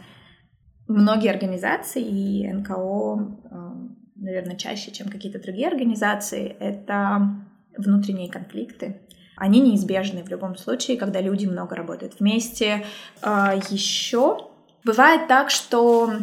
многие 0.88 1.32
организации 1.32 2.04
и 2.04 2.52
НКО, 2.52 2.74
эм, 2.76 3.98
наверное, 4.16 4.58
чаще, 4.58 4.92
чем 4.92 5.08
какие-то 5.10 5.42
другие 5.42 5.70
организации, 5.70 6.56
это 6.60 7.44
внутренние 7.76 8.30
конфликты. 8.30 9.02
Они 9.36 9.62
неизбежны 9.62 10.24
в 10.24 10.30
любом 10.30 10.56
случае, 10.58 10.98
когда 10.98 11.22
люди 11.22 11.46
много 11.46 11.76
работают 11.76 12.20
вместе. 12.20 12.86
А, 13.22 13.56
Еще 13.56 14.38
бывает 14.84 15.28
так, 15.28 15.50
что 15.50 16.14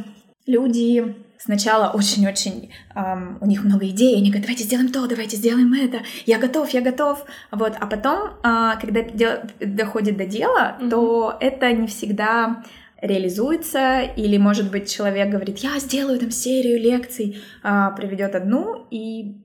люди 0.47 1.16
сначала 1.40 1.90
очень-очень 1.90 2.70
эм, 2.94 3.38
у 3.40 3.47
них 3.47 3.64
много 3.64 3.87
идей, 3.88 4.16
они 4.16 4.28
говорят, 4.28 4.42
давайте 4.42 4.64
сделаем 4.64 4.92
то, 4.92 5.06
давайте 5.06 5.37
сделаем 5.37 5.73
это, 5.73 6.00
я 6.26 6.38
готов, 6.38 6.68
я 6.70 6.82
готов, 6.82 7.25
вот, 7.50 7.73
а 7.80 7.87
потом, 7.87 8.30
э, 8.42 8.73
когда 8.80 9.02
дел, 9.02 9.38
доходит 9.59 10.16
до 10.16 10.26
дела, 10.26 10.76
mm-hmm. 10.78 10.90
то 10.90 11.37
это 11.40 11.73
не 11.73 11.87
всегда 11.87 12.62
реализуется, 13.00 14.02
или, 14.02 14.37
может 14.37 14.70
быть, 14.70 14.92
человек 14.92 15.31
говорит, 15.31 15.59
я 15.59 15.79
сделаю 15.79 16.18
там 16.18 16.31
серию 16.31 16.79
лекций, 16.79 17.38
э, 17.62 17.88
проведет 17.96 18.35
одну, 18.35 18.87
и 18.90 19.37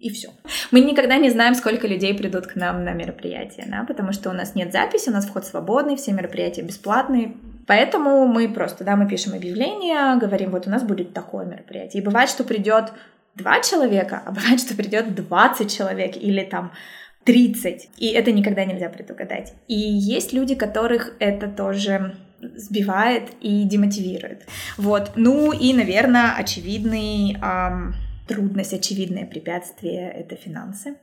и 0.00 0.10
все. 0.10 0.28
Мы 0.70 0.80
никогда 0.80 1.16
не 1.16 1.30
знаем, 1.30 1.54
сколько 1.54 1.88
людей 1.88 2.12
придут 2.14 2.46
к 2.46 2.56
нам 2.56 2.84
на 2.84 2.92
мероприятие, 2.92 3.64
да, 3.70 3.84
потому 3.88 4.12
что 4.12 4.28
у 4.28 4.34
нас 4.34 4.54
нет 4.54 4.70
записи, 4.70 5.08
у 5.08 5.12
нас 5.12 5.24
вход 5.24 5.46
свободный, 5.46 5.96
все 5.96 6.12
мероприятия 6.12 6.60
бесплатные, 6.60 7.34
Поэтому 7.66 8.26
мы 8.26 8.48
просто, 8.48 8.84
да, 8.84 8.96
мы 8.96 9.08
пишем 9.08 9.34
объявление, 9.34 10.16
говорим, 10.18 10.50
вот 10.50 10.66
у 10.66 10.70
нас 10.70 10.82
будет 10.82 11.12
такое 11.12 11.46
мероприятие. 11.46 12.02
И 12.02 12.04
бывает, 12.04 12.28
что 12.28 12.44
придет 12.44 12.92
два 13.34 13.60
человека, 13.60 14.22
а 14.24 14.32
бывает, 14.32 14.60
что 14.60 14.74
придет 14.74 15.14
20 15.14 15.74
человек 15.74 16.16
или 16.16 16.42
там 16.42 16.72
30. 17.24 17.90
И 17.98 18.08
это 18.08 18.32
никогда 18.32 18.64
нельзя 18.64 18.88
предугадать. 18.88 19.54
И 19.66 19.74
есть 19.74 20.32
люди, 20.32 20.54
которых 20.54 21.16
это 21.18 21.48
тоже 21.48 22.16
сбивает 22.56 23.30
и 23.40 23.64
демотивирует. 23.64 24.46
Вот. 24.76 25.12
Ну 25.16 25.52
и, 25.52 25.72
наверное, 25.72 26.34
очевидный 26.36 27.36
эм, 27.42 27.94
трудность, 28.28 28.74
очевидное 28.74 29.26
препятствие— 29.26 30.10
это 30.14 30.36
финансы. 30.36 30.96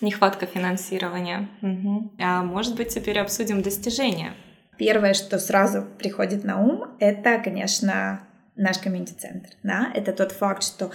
Нехватка 0.00 0.46
финансирования. 0.46 1.48
Угу. 1.60 2.12
А 2.20 2.44
может 2.44 2.76
быть, 2.76 2.94
теперь 2.94 3.18
обсудим 3.18 3.62
достижения? 3.62 4.34
Первое, 4.78 5.12
что 5.14 5.38
сразу 5.38 5.84
приходит 5.98 6.44
на 6.44 6.60
ум, 6.60 6.84
это, 7.00 7.38
конечно, 7.38 8.20
наш 8.56 8.78
комьюнити-центр. 8.78 9.50
Да? 9.62 9.90
Это 9.94 10.12
тот 10.12 10.32
факт, 10.32 10.62
что 10.62 10.90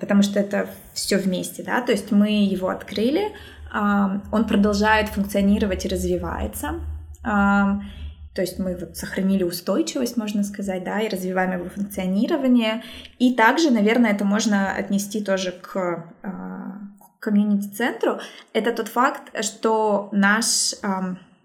потому 0.00 0.22
что 0.22 0.40
это 0.40 0.68
все 0.94 1.18
вместе, 1.18 1.62
да, 1.62 1.82
то 1.82 1.92
есть 1.92 2.10
мы 2.10 2.46
его 2.46 2.70
открыли, 2.70 3.32
он 3.70 4.46
продолжает 4.48 5.10
функционировать 5.10 5.84
и 5.84 5.88
развивается. 5.88 6.80
То 7.22 8.42
есть 8.42 8.58
мы 8.58 8.76
вот 8.76 8.96
сохранили 8.96 9.42
устойчивость, 9.42 10.16
можно 10.16 10.44
сказать, 10.44 10.84
да, 10.84 11.00
и 11.00 11.08
развиваем 11.08 11.52
его 11.52 11.68
функционирование. 11.68 12.82
И 13.18 13.34
также, 13.34 13.70
наверное, 13.70 14.12
это 14.12 14.24
можно 14.24 14.72
отнести 14.72 15.22
тоже 15.24 15.50
к 15.50 16.04
а, 16.22 16.78
комьюнити-центру. 17.18 18.20
Это 18.52 18.72
тот 18.72 18.88
факт, 18.88 19.44
что 19.44 20.08
наш, 20.12 20.74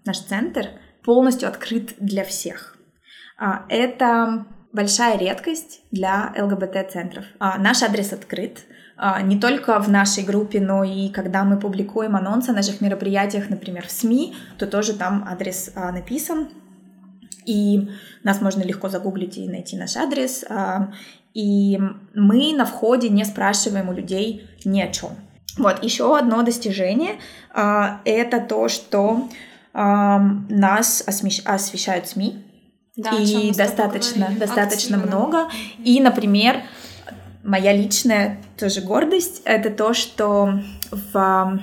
наш 0.04 0.18
центр 0.20 0.68
полностью 1.04 1.48
открыт 1.48 1.94
для 1.98 2.24
всех. 2.24 2.76
А, 3.38 3.64
это 3.68 4.46
большая 4.72 5.18
редкость 5.18 5.82
для 5.90 6.32
ЛГБТ-центров. 6.36 7.24
А, 7.38 7.58
наш 7.58 7.82
адрес 7.82 8.12
открыт, 8.12 8.64
не 9.24 9.40
только 9.40 9.80
в 9.80 9.90
нашей 9.90 10.22
группе, 10.22 10.60
но 10.60 10.84
и 10.84 11.08
когда 11.08 11.42
мы 11.42 11.58
публикуем 11.58 12.14
анонсы 12.14 12.50
о 12.50 12.52
наших 12.52 12.80
мероприятиях, 12.80 13.50
например, 13.50 13.88
в 13.88 13.90
СМИ, 13.90 14.36
то 14.56 14.68
тоже 14.68 14.92
там 14.92 15.26
адрес 15.28 15.72
написан. 15.74 16.48
И 17.44 17.90
нас 18.22 18.40
можно 18.40 18.62
легко 18.62 18.88
загуглить 18.88 19.36
и 19.36 19.48
найти 19.48 19.76
наш 19.76 19.96
адрес. 19.96 20.44
А, 20.48 20.92
и 21.34 21.78
мы 22.14 22.54
на 22.54 22.64
входе 22.64 23.08
не 23.08 23.24
спрашиваем 23.24 23.88
у 23.88 23.92
людей 23.92 24.48
ни 24.64 24.80
о 24.80 24.88
чем. 24.88 25.10
Вот, 25.58 25.82
еще 25.84 26.16
одно 26.16 26.42
достижение 26.42 27.16
а, 27.52 28.00
это 28.04 28.40
то, 28.40 28.68
что 28.68 29.28
а, 29.28 29.53
нас 29.74 31.02
освещают 31.04 32.08
СМИ. 32.08 32.44
Да, 32.96 33.10
и 33.18 33.52
достаточно, 33.52 34.30
достаточно 34.38 34.96
много. 34.98 35.48
И, 35.84 36.00
например, 36.00 36.62
моя 37.42 37.72
личная 37.72 38.40
тоже 38.56 38.80
гордость 38.80 39.42
это 39.44 39.70
то, 39.70 39.92
что 39.94 40.60
в 40.92 41.60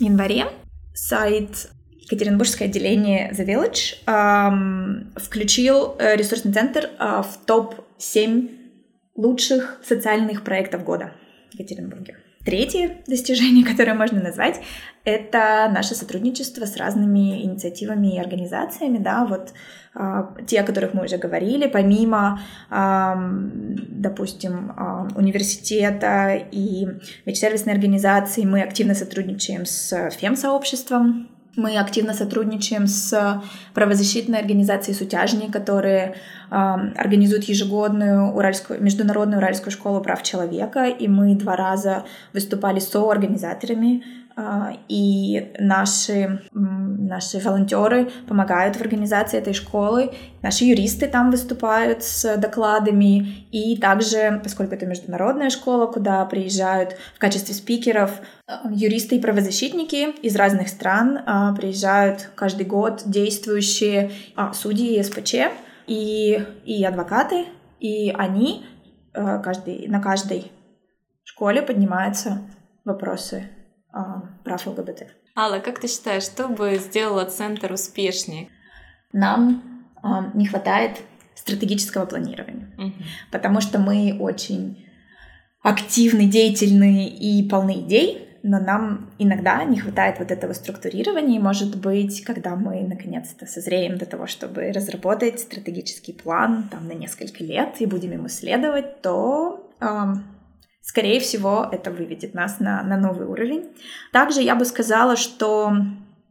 январе 0.00 0.46
сайт 0.94 1.70
Екатеринбургское 2.00 2.68
отделение 2.68 3.32
The 3.32 3.46
Village 3.46 3.94
эм, 4.06 5.12
включил 5.16 5.96
э, 5.98 6.16
ресурсный 6.16 6.52
центр 6.52 6.90
э, 6.98 7.22
в 7.22 7.46
топ-7 7.46 8.48
лучших 9.16 9.80
социальных 9.84 10.44
проектов 10.44 10.84
года 10.84 11.12
в 11.50 11.54
Екатеринбурге. 11.54 12.16
Третье 12.46 12.98
достижение, 13.08 13.66
которое 13.66 13.94
можно 13.94 14.22
назвать, 14.22 14.60
это 15.02 15.68
наше 15.74 15.96
сотрудничество 15.96 16.64
с 16.64 16.76
разными 16.76 17.42
инициативами 17.42 18.14
и 18.14 18.20
организациями, 18.20 18.98
да, 18.98 19.26
вот 19.26 19.52
э, 19.96 20.22
те, 20.46 20.60
о 20.60 20.64
которых 20.64 20.94
мы 20.94 21.06
уже 21.06 21.18
говорили, 21.18 21.66
помимо, 21.66 22.40
допустим, 22.70 24.70
э, 24.70 25.08
университета 25.16 26.40
и 26.52 26.86
ветсервисной 27.24 27.74
организации, 27.74 28.44
мы 28.44 28.62
активно 28.62 28.94
сотрудничаем 28.94 29.66
с 29.66 30.10
фем-сообществом, 30.10 31.28
мы 31.56 31.78
активно 31.78 32.14
сотрудничаем 32.14 32.86
с 32.86 33.42
правозащитной 33.74 34.38
организацией 34.38 34.96
«Сутяжни», 34.96 35.50
которые 35.50 36.14
э, 36.50 36.54
организуют 36.96 37.44
ежегодную 37.44 38.32
уральскую, 38.32 38.82
международную 38.82 39.38
уральскую 39.38 39.72
школу 39.72 40.00
прав 40.00 40.22
человека, 40.22 40.86
и 40.86 41.08
мы 41.08 41.34
два 41.34 41.56
раза 41.56 42.04
выступали 42.32 42.78
со 42.78 43.10
организаторами 43.10 44.04
и 44.88 45.54
наши, 45.58 46.42
наши 46.52 47.38
волонтеры 47.38 48.10
помогают 48.28 48.76
в 48.76 48.80
организации 48.82 49.38
этой 49.38 49.54
школы, 49.54 50.12
наши 50.42 50.64
юристы 50.64 51.06
там 51.06 51.30
выступают 51.30 52.02
с 52.02 52.36
докладами, 52.36 53.46
и 53.50 53.78
также, 53.78 54.40
поскольку 54.42 54.74
это 54.74 54.84
международная 54.84 55.48
школа, 55.48 55.86
куда 55.86 56.24
приезжают 56.26 56.96
в 57.14 57.18
качестве 57.18 57.54
спикеров 57.54 58.10
а, 58.46 58.68
юристы 58.70 59.16
и 59.16 59.20
правозащитники 59.20 60.10
из 60.20 60.36
разных 60.36 60.68
стран, 60.68 61.20
а, 61.24 61.54
приезжают 61.54 62.30
каждый 62.34 62.66
год 62.66 63.04
действующие 63.06 64.10
судьи 64.52 65.02
СПЧ 65.02 65.34
и, 65.86 66.44
и 66.66 66.84
адвокаты, 66.84 67.46
и 67.80 68.10
они 68.10 68.66
каждый, 69.14 69.88
на 69.88 70.00
каждой 70.00 70.52
школе 71.24 71.62
поднимаются 71.62 72.42
вопросы. 72.84 73.44
а, 73.44 73.55
прав 74.44 74.66
ЛГБТ. 74.66 75.06
Алла, 75.36 75.60
как 75.60 75.80
ты 75.80 75.88
считаешь, 75.88 76.24
что 76.24 76.48
бы 76.48 76.76
сделала 76.76 77.24
Центр 77.24 77.72
успешнее? 77.72 78.48
Нам 79.12 79.84
а, 80.02 80.30
не 80.34 80.46
хватает 80.46 81.00
стратегического 81.34 82.06
планирования, 82.06 82.68
угу. 82.78 82.92
потому 83.30 83.60
что 83.60 83.78
мы 83.78 84.16
очень 84.18 84.86
активны, 85.62 86.26
деятельны 86.26 87.06
и 87.06 87.46
полны 87.48 87.80
идей, 87.80 88.26
но 88.42 88.60
нам 88.60 89.10
иногда 89.18 89.64
не 89.64 89.80
хватает 89.80 90.20
вот 90.20 90.30
этого 90.30 90.52
структурирования, 90.52 91.38
и, 91.38 91.42
может 91.42 91.76
быть, 91.76 92.22
когда 92.22 92.54
мы 92.54 92.82
наконец-то 92.82 93.44
созреем 93.46 93.98
до 93.98 94.06
того, 94.06 94.26
чтобы 94.26 94.72
разработать 94.72 95.40
стратегический 95.40 96.12
план 96.12 96.68
там 96.70 96.86
на 96.86 96.92
несколько 96.92 97.42
лет 97.42 97.74
и 97.80 97.86
будем 97.86 98.12
ему 98.12 98.28
следовать, 98.28 99.02
то 99.02 99.68
скорее 100.86 101.20
всего, 101.20 101.68
это 101.70 101.90
выведет 101.90 102.32
нас 102.32 102.60
на, 102.60 102.82
на 102.82 102.96
новый 102.96 103.26
уровень. 103.26 103.66
Также 104.12 104.40
я 104.40 104.54
бы 104.54 104.64
сказала, 104.64 105.16
что 105.16 105.76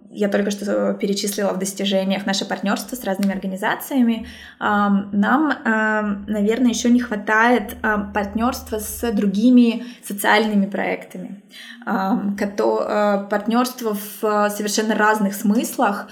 я 0.09 0.29
только 0.29 0.49
что 0.49 0.93
перечислила 0.93 1.51
в 1.51 1.59
достижениях 1.59 2.25
наше 2.25 2.45
партнерство 2.45 2.95
с 2.95 3.03
разными 3.03 3.33
организациями. 3.33 4.25
Нам, 4.59 5.53
наверное, 6.27 6.69
еще 6.69 6.89
не 6.89 7.01
хватает 7.01 7.75
партнерства 8.13 8.79
с 8.79 9.11
другими 9.11 9.83
социальными 10.03 10.67
проектами. 10.67 11.43
Партнерство 13.29 13.97
в 14.21 14.49
совершенно 14.49 14.95
разных 14.95 15.35
смыслах 15.35 16.07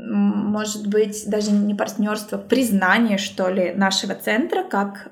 может 0.00 0.86
быть, 0.86 1.24
даже 1.28 1.50
не 1.50 1.74
партнерство, 1.74 2.38
признание, 2.38 3.18
что 3.18 3.48
ли, 3.48 3.72
нашего 3.74 4.14
центра 4.14 4.62
как 4.62 5.10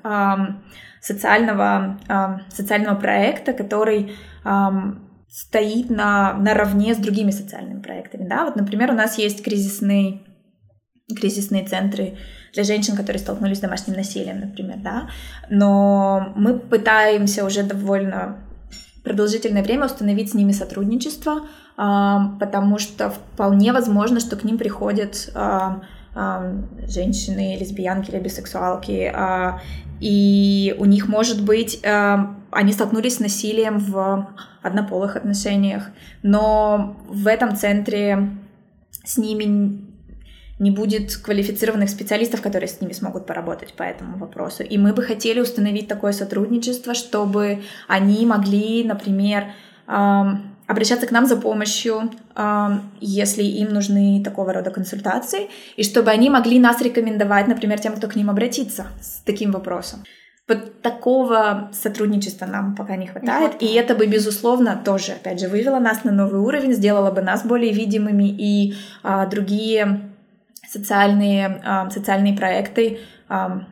социального, 1.01 1.99
социального 2.49 2.95
проекта, 2.95 3.53
который 3.53 4.13
стоит 5.29 5.89
на, 5.89 6.33
наравне 6.33 6.93
с 6.93 6.97
другими 6.97 7.31
социальными 7.31 7.81
проектами. 7.81 8.27
Да? 8.27 8.45
Вот, 8.45 8.55
например, 8.55 8.91
у 8.91 8.95
нас 8.95 9.17
есть 9.17 9.43
кризисный 9.43 10.23
кризисные 11.15 11.65
центры 11.65 12.17
для 12.53 12.63
женщин, 12.63 12.97
которые 12.97 13.21
столкнулись 13.21 13.59
с 13.59 13.61
домашним 13.61 13.95
насилием, 13.95 14.41
например, 14.41 14.77
да, 14.79 15.09
но 15.49 16.33
мы 16.35 16.59
пытаемся 16.59 17.45
уже 17.45 17.63
довольно 17.63 18.39
продолжительное 19.05 19.63
время 19.63 19.85
установить 19.85 20.31
с 20.31 20.33
ними 20.33 20.51
сотрудничество, 20.51 21.47
потому 21.77 22.77
что 22.77 23.11
вполне 23.11 23.71
возможно, 23.71 24.19
что 24.19 24.35
к 24.35 24.43
ним 24.43 24.57
приходят 24.57 25.31
женщины, 26.87 27.57
лесбиянки 27.59 28.11
или 28.11 28.19
бисексуалки, 28.19 29.11
а, 29.13 29.61
и 29.99 30.75
у 30.79 30.85
них, 30.85 31.07
может 31.07 31.43
быть, 31.43 31.81
они 31.83 32.73
столкнулись 32.73 33.15
с 33.15 33.19
насилием 33.19 33.79
в 33.79 34.27
однополых 34.61 35.15
отношениях, 35.15 35.89
но 36.23 36.97
в 37.07 37.27
этом 37.27 37.55
центре 37.55 38.29
с 39.03 39.17
ними 39.17 39.87
не 40.59 40.71
будет 40.71 41.15
квалифицированных 41.17 41.89
специалистов, 41.89 42.41
которые 42.41 42.67
с 42.67 42.81
ними 42.81 42.93
смогут 42.93 43.27
поработать 43.27 43.73
по 43.73 43.83
этому 43.83 44.17
вопросу. 44.17 44.63
И 44.63 44.77
мы 44.77 44.93
бы 44.93 45.03
хотели 45.03 45.39
установить 45.39 45.87
такое 45.87 46.13
сотрудничество, 46.13 46.93
чтобы 46.95 47.61
они 47.87 48.25
могли, 48.25 48.83
например, 48.83 49.53
обращаться 50.67 51.07
к 51.07 51.11
нам 51.11 51.25
за 51.25 51.37
помощью, 51.37 52.11
если 52.99 53.43
им 53.43 53.73
нужны 53.73 54.21
такого 54.23 54.53
рода 54.53 54.69
консультации, 54.69 55.49
и 55.77 55.83
чтобы 55.83 56.11
они 56.11 56.29
могли 56.29 56.59
нас 56.59 56.81
рекомендовать, 56.81 57.47
например, 57.47 57.79
тем, 57.79 57.95
кто 57.95 58.07
к 58.07 58.15
ним 58.15 58.29
обратится 58.29 58.87
с 59.01 59.21
таким 59.25 59.51
вопросом. 59.51 60.03
Вот 60.47 60.81
такого 60.81 61.69
сотрудничества 61.73 62.45
нам 62.45 62.73
пока 62.73 62.95
не 62.95 63.07
хватает, 63.07 63.61
не 63.61 63.67
и 63.67 63.73
это 63.73 63.95
бы, 63.95 64.07
безусловно, 64.07 64.81
тоже, 64.83 65.11
опять 65.11 65.41
же, 65.41 65.49
вывело 65.49 65.79
нас 65.79 66.05
на 66.05 66.11
новый 66.11 66.39
уровень, 66.39 66.71
сделало 66.71 67.11
бы 67.11 67.21
нас 67.21 67.45
более 67.45 67.73
видимыми, 67.73 68.29
и 68.29 68.75
а, 69.03 69.25
другие 69.25 70.09
социальные, 70.65 71.61
а, 71.65 71.89
социальные 71.89 72.37
проекты 72.37 72.99
а, 73.27 73.63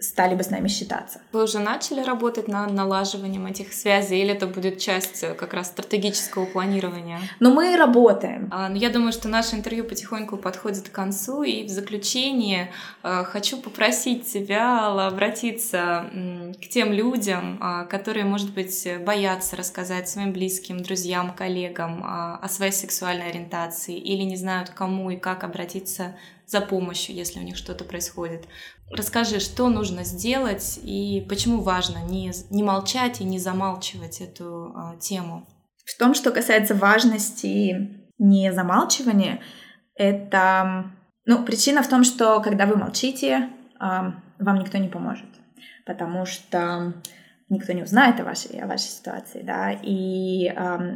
стали 0.00 0.34
бы 0.34 0.42
с 0.42 0.50
нами 0.50 0.68
считаться. 0.68 1.20
Вы 1.32 1.44
уже 1.44 1.58
начали 1.58 2.00
работать 2.00 2.48
над 2.48 2.72
налаживанием 2.72 3.46
этих 3.46 3.72
связей, 3.72 4.20
или 4.20 4.32
это 4.32 4.46
будет 4.46 4.78
часть 4.78 5.22
э, 5.22 5.34
как 5.34 5.54
раз 5.54 5.68
стратегического 5.68 6.44
планирования? 6.44 7.20
Но 7.40 7.52
мы 7.52 7.76
работаем. 7.76 8.48
А, 8.50 8.68
ну, 8.68 8.76
я 8.76 8.90
думаю, 8.90 9.12
что 9.12 9.28
наше 9.28 9.56
интервью 9.56 9.84
потихоньку 9.84 10.36
подходит 10.36 10.88
к 10.88 10.92
концу, 10.92 11.42
и 11.42 11.64
в 11.64 11.68
заключение 11.68 12.70
э, 13.02 13.24
хочу 13.24 13.58
попросить 13.58 14.30
тебя, 14.30 14.86
обратиться 14.86 16.06
к 16.60 16.68
тем 16.68 16.92
людям, 16.92 17.58
а, 17.60 17.84
которые, 17.84 18.24
может 18.24 18.52
быть, 18.54 18.86
боятся 19.04 19.56
рассказать 19.56 20.08
своим 20.08 20.32
близким, 20.32 20.82
друзьям, 20.82 21.32
коллегам 21.32 22.02
а, 22.04 22.38
о 22.42 22.48
своей 22.48 22.72
сексуальной 22.72 23.28
ориентации 23.28 23.96
или 23.96 24.22
не 24.22 24.36
знают, 24.36 24.70
кому 24.70 25.10
и 25.10 25.16
как 25.16 25.44
обратиться 25.44 26.16
за 26.46 26.60
помощью, 26.60 27.14
если 27.14 27.40
у 27.40 27.42
них 27.42 27.56
что-то 27.56 27.84
происходит. 27.84 28.46
Расскажи, 28.90 29.40
что 29.40 29.68
нужно 29.68 30.04
сделать 30.04 30.78
и 30.82 31.26
почему 31.28 31.60
важно 31.60 31.98
не, 32.08 32.32
не 32.50 32.62
молчать 32.62 33.20
и 33.20 33.24
не 33.24 33.38
замалчивать 33.38 34.20
эту 34.20 34.72
а, 34.74 34.96
тему. 34.96 35.46
В 35.84 35.98
том, 35.98 36.14
что 36.14 36.30
касается 36.30 36.74
важности 36.74 38.00
не 38.18 38.52
замалчивания, 38.52 39.40
это... 39.94 40.92
Ну, 41.24 41.44
причина 41.44 41.82
в 41.82 41.88
том, 41.88 42.04
что 42.04 42.40
когда 42.40 42.66
вы 42.66 42.76
молчите, 42.76 43.50
а, 43.80 44.14
вам 44.38 44.58
никто 44.60 44.78
не 44.78 44.88
поможет, 44.88 45.26
потому 45.84 46.26
что 46.26 46.94
никто 47.48 47.72
не 47.72 47.82
узнает 47.82 48.20
о 48.20 48.24
вашей, 48.24 48.60
о 48.60 48.68
вашей 48.68 48.88
ситуации, 48.88 49.42
да, 49.42 49.72
и, 49.72 50.52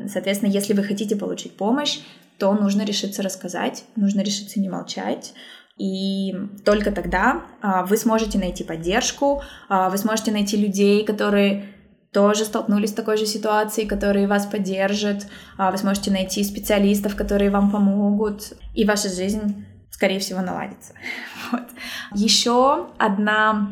соответственно, 0.08 0.50
если 0.50 0.74
вы 0.74 0.82
хотите 0.82 1.14
получить 1.14 1.56
помощь, 1.56 2.00
то 2.40 2.55
нужно 2.55 2.83
решиться 2.83 3.22
рассказать, 3.22 3.85
нужно 3.96 4.22
решиться 4.22 4.59
не 4.59 4.70
молчать, 4.70 5.35
и 5.76 6.35
только 6.64 6.90
тогда 6.90 7.42
а, 7.61 7.85
вы 7.85 7.96
сможете 7.98 8.38
найти 8.38 8.64
поддержку, 8.64 9.42
а, 9.68 9.90
вы 9.90 9.98
сможете 9.98 10.33
найти 10.33 10.57
людей, 10.57 11.05
которые 11.05 11.66
тоже 12.12 12.44
столкнулись 12.44 12.90
с 12.90 12.94
такой 12.94 13.18
же 13.18 13.26
ситуацией, 13.26 13.87
которые 13.87 14.26
вас 14.26 14.46
поддержат, 14.46 15.26
а, 15.59 15.70
вы 15.70 15.76
сможете 15.76 16.11
найти 16.11 16.42
специалистов, 16.42 17.14
которые 17.14 17.50
вам 17.50 17.70
помогут, 17.70 18.55
и 18.74 18.87
ваша 18.87 19.11
жизнь, 19.11 19.64
скорее 19.90 20.18
всего, 20.18 20.40
наладится. 20.40 20.94
Вот. 21.53 21.68
Еще 22.14 22.87
одна 22.98 23.70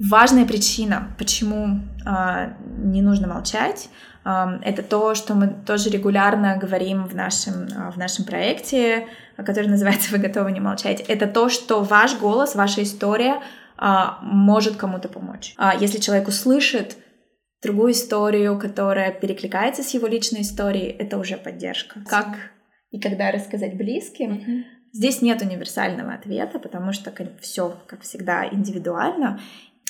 важная 0.00 0.46
причина, 0.46 1.14
почему 1.18 1.82
не 2.78 3.02
нужно 3.02 3.28
молчать, 3.28 3.90
это 4.62 4.82
то, 4.82 5.14
что 5.14 5.34
мы 5.34 5.48
тоже 5.66 5.90
регулярно 5.90 6.56
говорим 6.56 7.04
в 7.04 7.14
нашем, 7.14 7.68
в 7.92 7.96
нашем 7.96 8.24
проекте, 8.24 9.06
который 9.36 9.68
называется 9.68 10.10
«Вы 10.10 10.18
готовы 10.18 10.52
не 10.52 10.60
молчать». 10.60 11.00
Это 11.00 11.26
то, 11.26 11.48
что 11.48 11.82
ваш 11.82 12.18
голос, 12.18 12.54
ваша 12.54 12.82
история 12.82 13.40
а, 13.76 14.18
может 14.22 14.76
кому-то 14.76 15.08
помочь. 15.08 15.54
А, 15.56 15.74
если 15.76 15.98
человек 15.98 16.28
услышит 16.28 16.96
другую 17.62 17.92
историю, 17.92 18.58
которая 18.58 19.12
перекликается 19.12 19.82
с 19.82 19.94
его 19.94 20.06
личной 20.06 20.42
историей, 20.42 20.90
это 20.90 21.18
уже 21.18 21.36
поддержка. 21.36 22.00
Как 22.08 22.36
и 22.90 23.00
когда 23.00 23.30
рассказать 23.30 23.76
близким, 23.76 24.32
mm-hmm. 24.32 24.62
здесь 24.92 25.22
нет 25.22 25.42
универсального 25.42 26.14
ответа, 26.14 26.58
потому 26.58 26.92
что 26.92 27.12
все, 27.40 27.76
как 27.86 28.02
всегда, 28.02 28.48
индивидуально. 28.50 29.40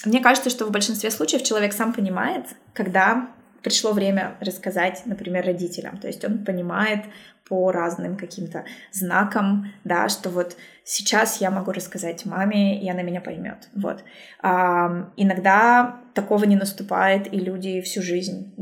Мне 0.04 0.20
кажется, 0.20 0.50
что 0.50 0.66
в 0.66 0.70
большинстве 0.70 1.10
случаев 1.10 1.42
человек 1.42 1.72
сам 1.72 1.92
понимает, 1.92 2.46
когда 2.74 3.30
пришло 3.62 3.92
время 3.92 4.36
рассказать, 4.40 5.02
например, 5.06 5.46
родителям. 5.46 5.98
То 5.98 6.06
есть 6.06 6.24
он 6.24 6.44
понимает 6.44 7.04
по 7.48 7.72
разным 7.72 8.16
каким-то 8.16 8.64
знакам, 8.92 9.72
да, 9.84 10.08
что 10.08 10.30
вот 10.30 10.56
сейчас 10.84 11.40
я 11.40 11.50
могу 11.50 11.72
рассказать 11.72 12.26
маме, 12.26 12.82
и 12.82 12.90
она 12.90 13.02
меня 13.02 13.20
поймет. 13.20 13.68
Вот. 13.74 14.04
А, 14.40 15.10
иногда 15.16 16.00
такого 16.14 16.44
не 16.44 16.56
наступает, 16.56 17.32
и 17.32 17.38
люди 17.38 17.80
всю 17.80 18.02
жизнь 18.02 18.52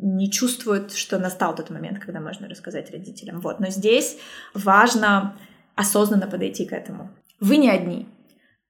не 0.00 0.30
чувствуют, 0.30 0.92
что 0.92 1.18
настал 1.18 1.54
тот 1.54 1.70
момент, 1.70 1.98
когда 1.98 2.20
можно 2.20 2.48
рассказать 2.48 2.90
родителям. 2.90 3.40
Вот. 3.40 3.60
Но 3.60 3.68
здесь 3.68 4.18
важно 4.54 5.36
осознанно 5.74 6.26
подойти 6.26 6.64
к 6.64 6.72
этому. 6.72 7.10
Вы 7.40 7.58
не 7.58 7.70
одни. 7.70 8.08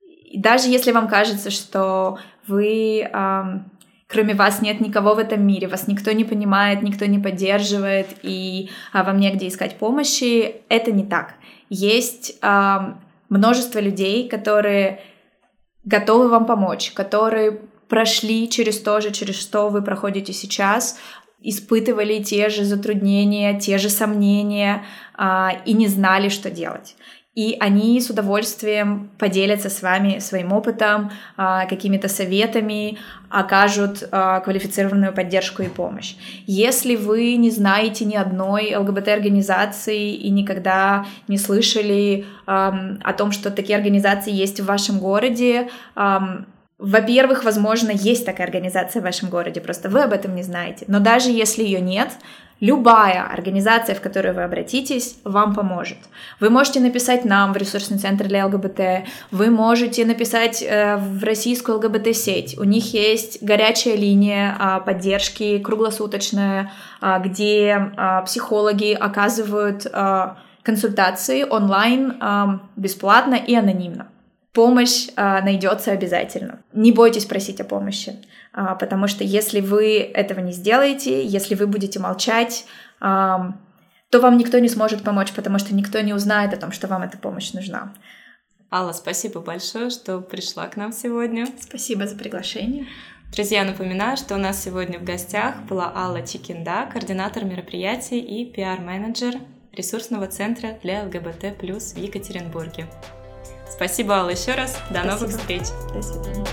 И 0.01 0.41
даже 0.41 0.69
если 0.69 0.93
вам 0.93 1.09
кажется, 1.09 1.51
что 1.51 2.19
вы 2.47 3.09
кроме 4.09 4.35
вас 4.35 4.63
нет 4.63 4.81
никого 4.81 5.15
в 5.15 5.19
этом 5.19 5.47
мире, 5.47 5.69
вас 5.69 5.87
никто 5.87 6.11
не 6.13 6.25
понимает, 6.25 6.83
никто 6.83 7.05
не 7.05 7.19
поддерживает, 7.19 8.09
и 8.23 8.71
а, 8.93 9.05
вам 9.05 9.21
негде 9.21 9.47
искать 9.47 9.77
помощи. 9.77 10.57
Это 10.69 10.91
не 10.91 11.05
так. 11.05 11.35
Есть 11.69 12.37
а, 12.41 12.99
множество 13.29 13.79
людей, 13.79 14.29
которые 14.29 15.03
готовы 15.85 16.29
вам 16.29 16.47
помочь, 16.47 16.91
которые 16.93 17.61
прошли 17.89 18.49
через 18.49 18.81
то 18.81 19.01
же, 19.01 19.11
через 19.11 19.39
что 19.39 19.69
вы 19.69 19.83
проходите 19.83 20.33
сейчас, 20.33 20.99
испытывали 21.41 22.23
те 22.23 22.49
же 22.49 22.65
затруднения, 22.65 23.59
те 23.61 23.79
же 23.79 23.91
сомнения 23.91 24.85
а, 25.15 25.53
и 25.67 25.75
не 25.75 25.87
знали, 25.87 26.31
что 26.31 26.51
делать 26.51 26.97
и 27.39 27.57
они 27.61 28.01
с 28.01 28.11
удовольствием 28.11 29.11
поделятся 29.17 29.71
с 29.71 29.81
вами 29.81 30.19
своим 30.19 30.53
опытом, 30.53 31.13
а, 31.37 31.67
какими-то 31.67 32.09
советами, 32.09 32.99
окажут 33.31 34.09
а, 34.11 34.41
квалифицированную 34.41 35.13
поддержку 35.13 35.63
и 35.63 35.69
помощь. 35.69 36.17
Если 36.49 36.97
вы 36.97 37.37
не 37.37 37.53
знаете 37.53 38.05
ни 38.07 38.17
одной 38.17 38.75
ЛГБТ-организации 38.75 40.15
и 40.15 40.31
никогда 40.31 41.07
не 41.29 41.39
слышали 41.39 42.27
о 42.47 43.13
том, 43.13 43.31
что 43.31 43.51
такие 43.51 43.77
организации 43.77 44.33
есть 44.33 44.59
в 44.59 44.65
вашем 44.65 44.99
городе, 44.99 45.69
во-первых, 46.79 47.45
возможно, 47.45 47.91
есть 47.91 48.25
такая 48.25 48.47
организация 48.47 49.01
в 49.01 49.05
вашем 49.05 49.29
городе, 49.31 49.61
просто 49.61 49.89
вы 49.89 50.03
об 50.03 50.13
этом 50.13 50.35
не 50.35 50.43
знаете. 50.43 50.85
Но 50.89 51.01
даже 51.01 51.31
если 51.31 51.65
ее 51.65 51.81
нет, 51.81 52.13
Любая 52.61 53.23
организация, 53.23 53.95
в 53.95 54.01
которую 54.01 54.35
вы 54.35 54.43
обратитесь, 54.43 55.19
вам 55.23 55.55
поможет. 55.55 55.99
Вы 56.41 56.51
можете 56.51 56.81
написать 56.81 57.25
нам 57.25 57.53
в 57.53 57.57
ресурсный 57.57 57.99
центр 57.99 58.27
для 58.27 58.47
ЛГБТ, 58.47 59.07
вы 59.31 59.51
можете 59.51 60.05
написать 60.05 60.61
э, 60.63 60.97
в 60.97 61.23
российскую 61.23 61.79
ЛГБТ-сеть. 61.79 62.59
У 62.59 62.65
них 62.65 62.93
есть 62.95 63.41
горячая 63.43 63.95
линия 63.97 64.57
э, 64.59 64.81
поддержки, 64.85 65.59
круглосуточная, 65.61 66.73
э, 67.01 67.21
где 67.25 67.93
э, 67.97 68.23
психологи 68.25 68.93
оказывают 68.93 69.87
э, 69.87 70.35
консультации 70.65 71.45
онлайн 71.45 72.17
э, 72.21 72.59
бесплатно 72.75 73.37
и 73.37 73.55
анонимно 73.55 74.09
помощь 74.59 75.07
а, 75.15 75.41
найдется 75.41 75.93
обязательно. 75.93 76.59
Не 76.73 76.91
бойтесь 76.91 77.27
просить 77.27 77.61
о 77.61 77.65
помощи, 77.65 78.17
а, 78.53 78.75
потому 78.75 79.07
что 79.07 79.23
если 79.23 79.61
вы 79.61 79.99
этого 79.99 80.41
не 80.41 80.51
сделаете, 80.51 81.25
если 81.25 81.55
вы 81.55 81.69
будете 81.69 82.01
молчать, 82.01 82.65
а, 82.99 83.53
то 84.11 84.19
вам 84.19 84.37
никто 84.37 84.59
не 84.59 84.69
сможет 84.69 85.05
помочь, 85.05 85.31
потому 85.31 85.61
что 85.61 85.77
никто 85.77 86.01
не 86.01 86.13
узнает 86.13 86.53
о 86.55 86.57
том, 86.57 86.73
что 86.73 86.89
вам 86.89 87.03
эта 87.03 87.17
помощь 87.19 87.53
нужна. 87.53 87.95
Алла, 88.69 88.91
спасибо 88.91 89.41
большое, 89.41 89.91
что 89.91 90.21
пришла 90.21 90.67
к 90.67 90.77
нам 90.77 90.93
сегодня. 90.93 91.47
Спасибо 91.61 92.09
за 92.09 92.17
приглашение. 92.17 92.89
Друзья, 93.33 93.63
напоминаю, 93.63 94.17
что 94.17 94.35
у 94.35 94.39
нас 94.39 94.61
сегодня 94.61 94.99
в 94.99 95.05
гостях 95.05 95.55
была 95.69 95.93
Алла 95.95 96.27
Чикинда, 96.27 96.89
координатор 96.93 97.45
мероприятий 97.45 98.19
и 98.19 98.45
пиар-менеджер 98.45 99.35
ресурсного 99.71 100.27
центра 100.27 100.81
для 100.83 101.05
ЛГБТ+, 101.05 101.63
в 101.63 101.97
Екатеринбурге. 101.97 102.89
Спасибо, 103.73 104.17
Алла, 104.17 104.31
еще 104.31 104.55
раз. 104.55 104.73
До 104.91 105.01
Спасибо. 105.01 105.13
новых 105.13 105.31
встреч. 105.31 105.63
До 105.93 106.03
свидания. 106.03 106.47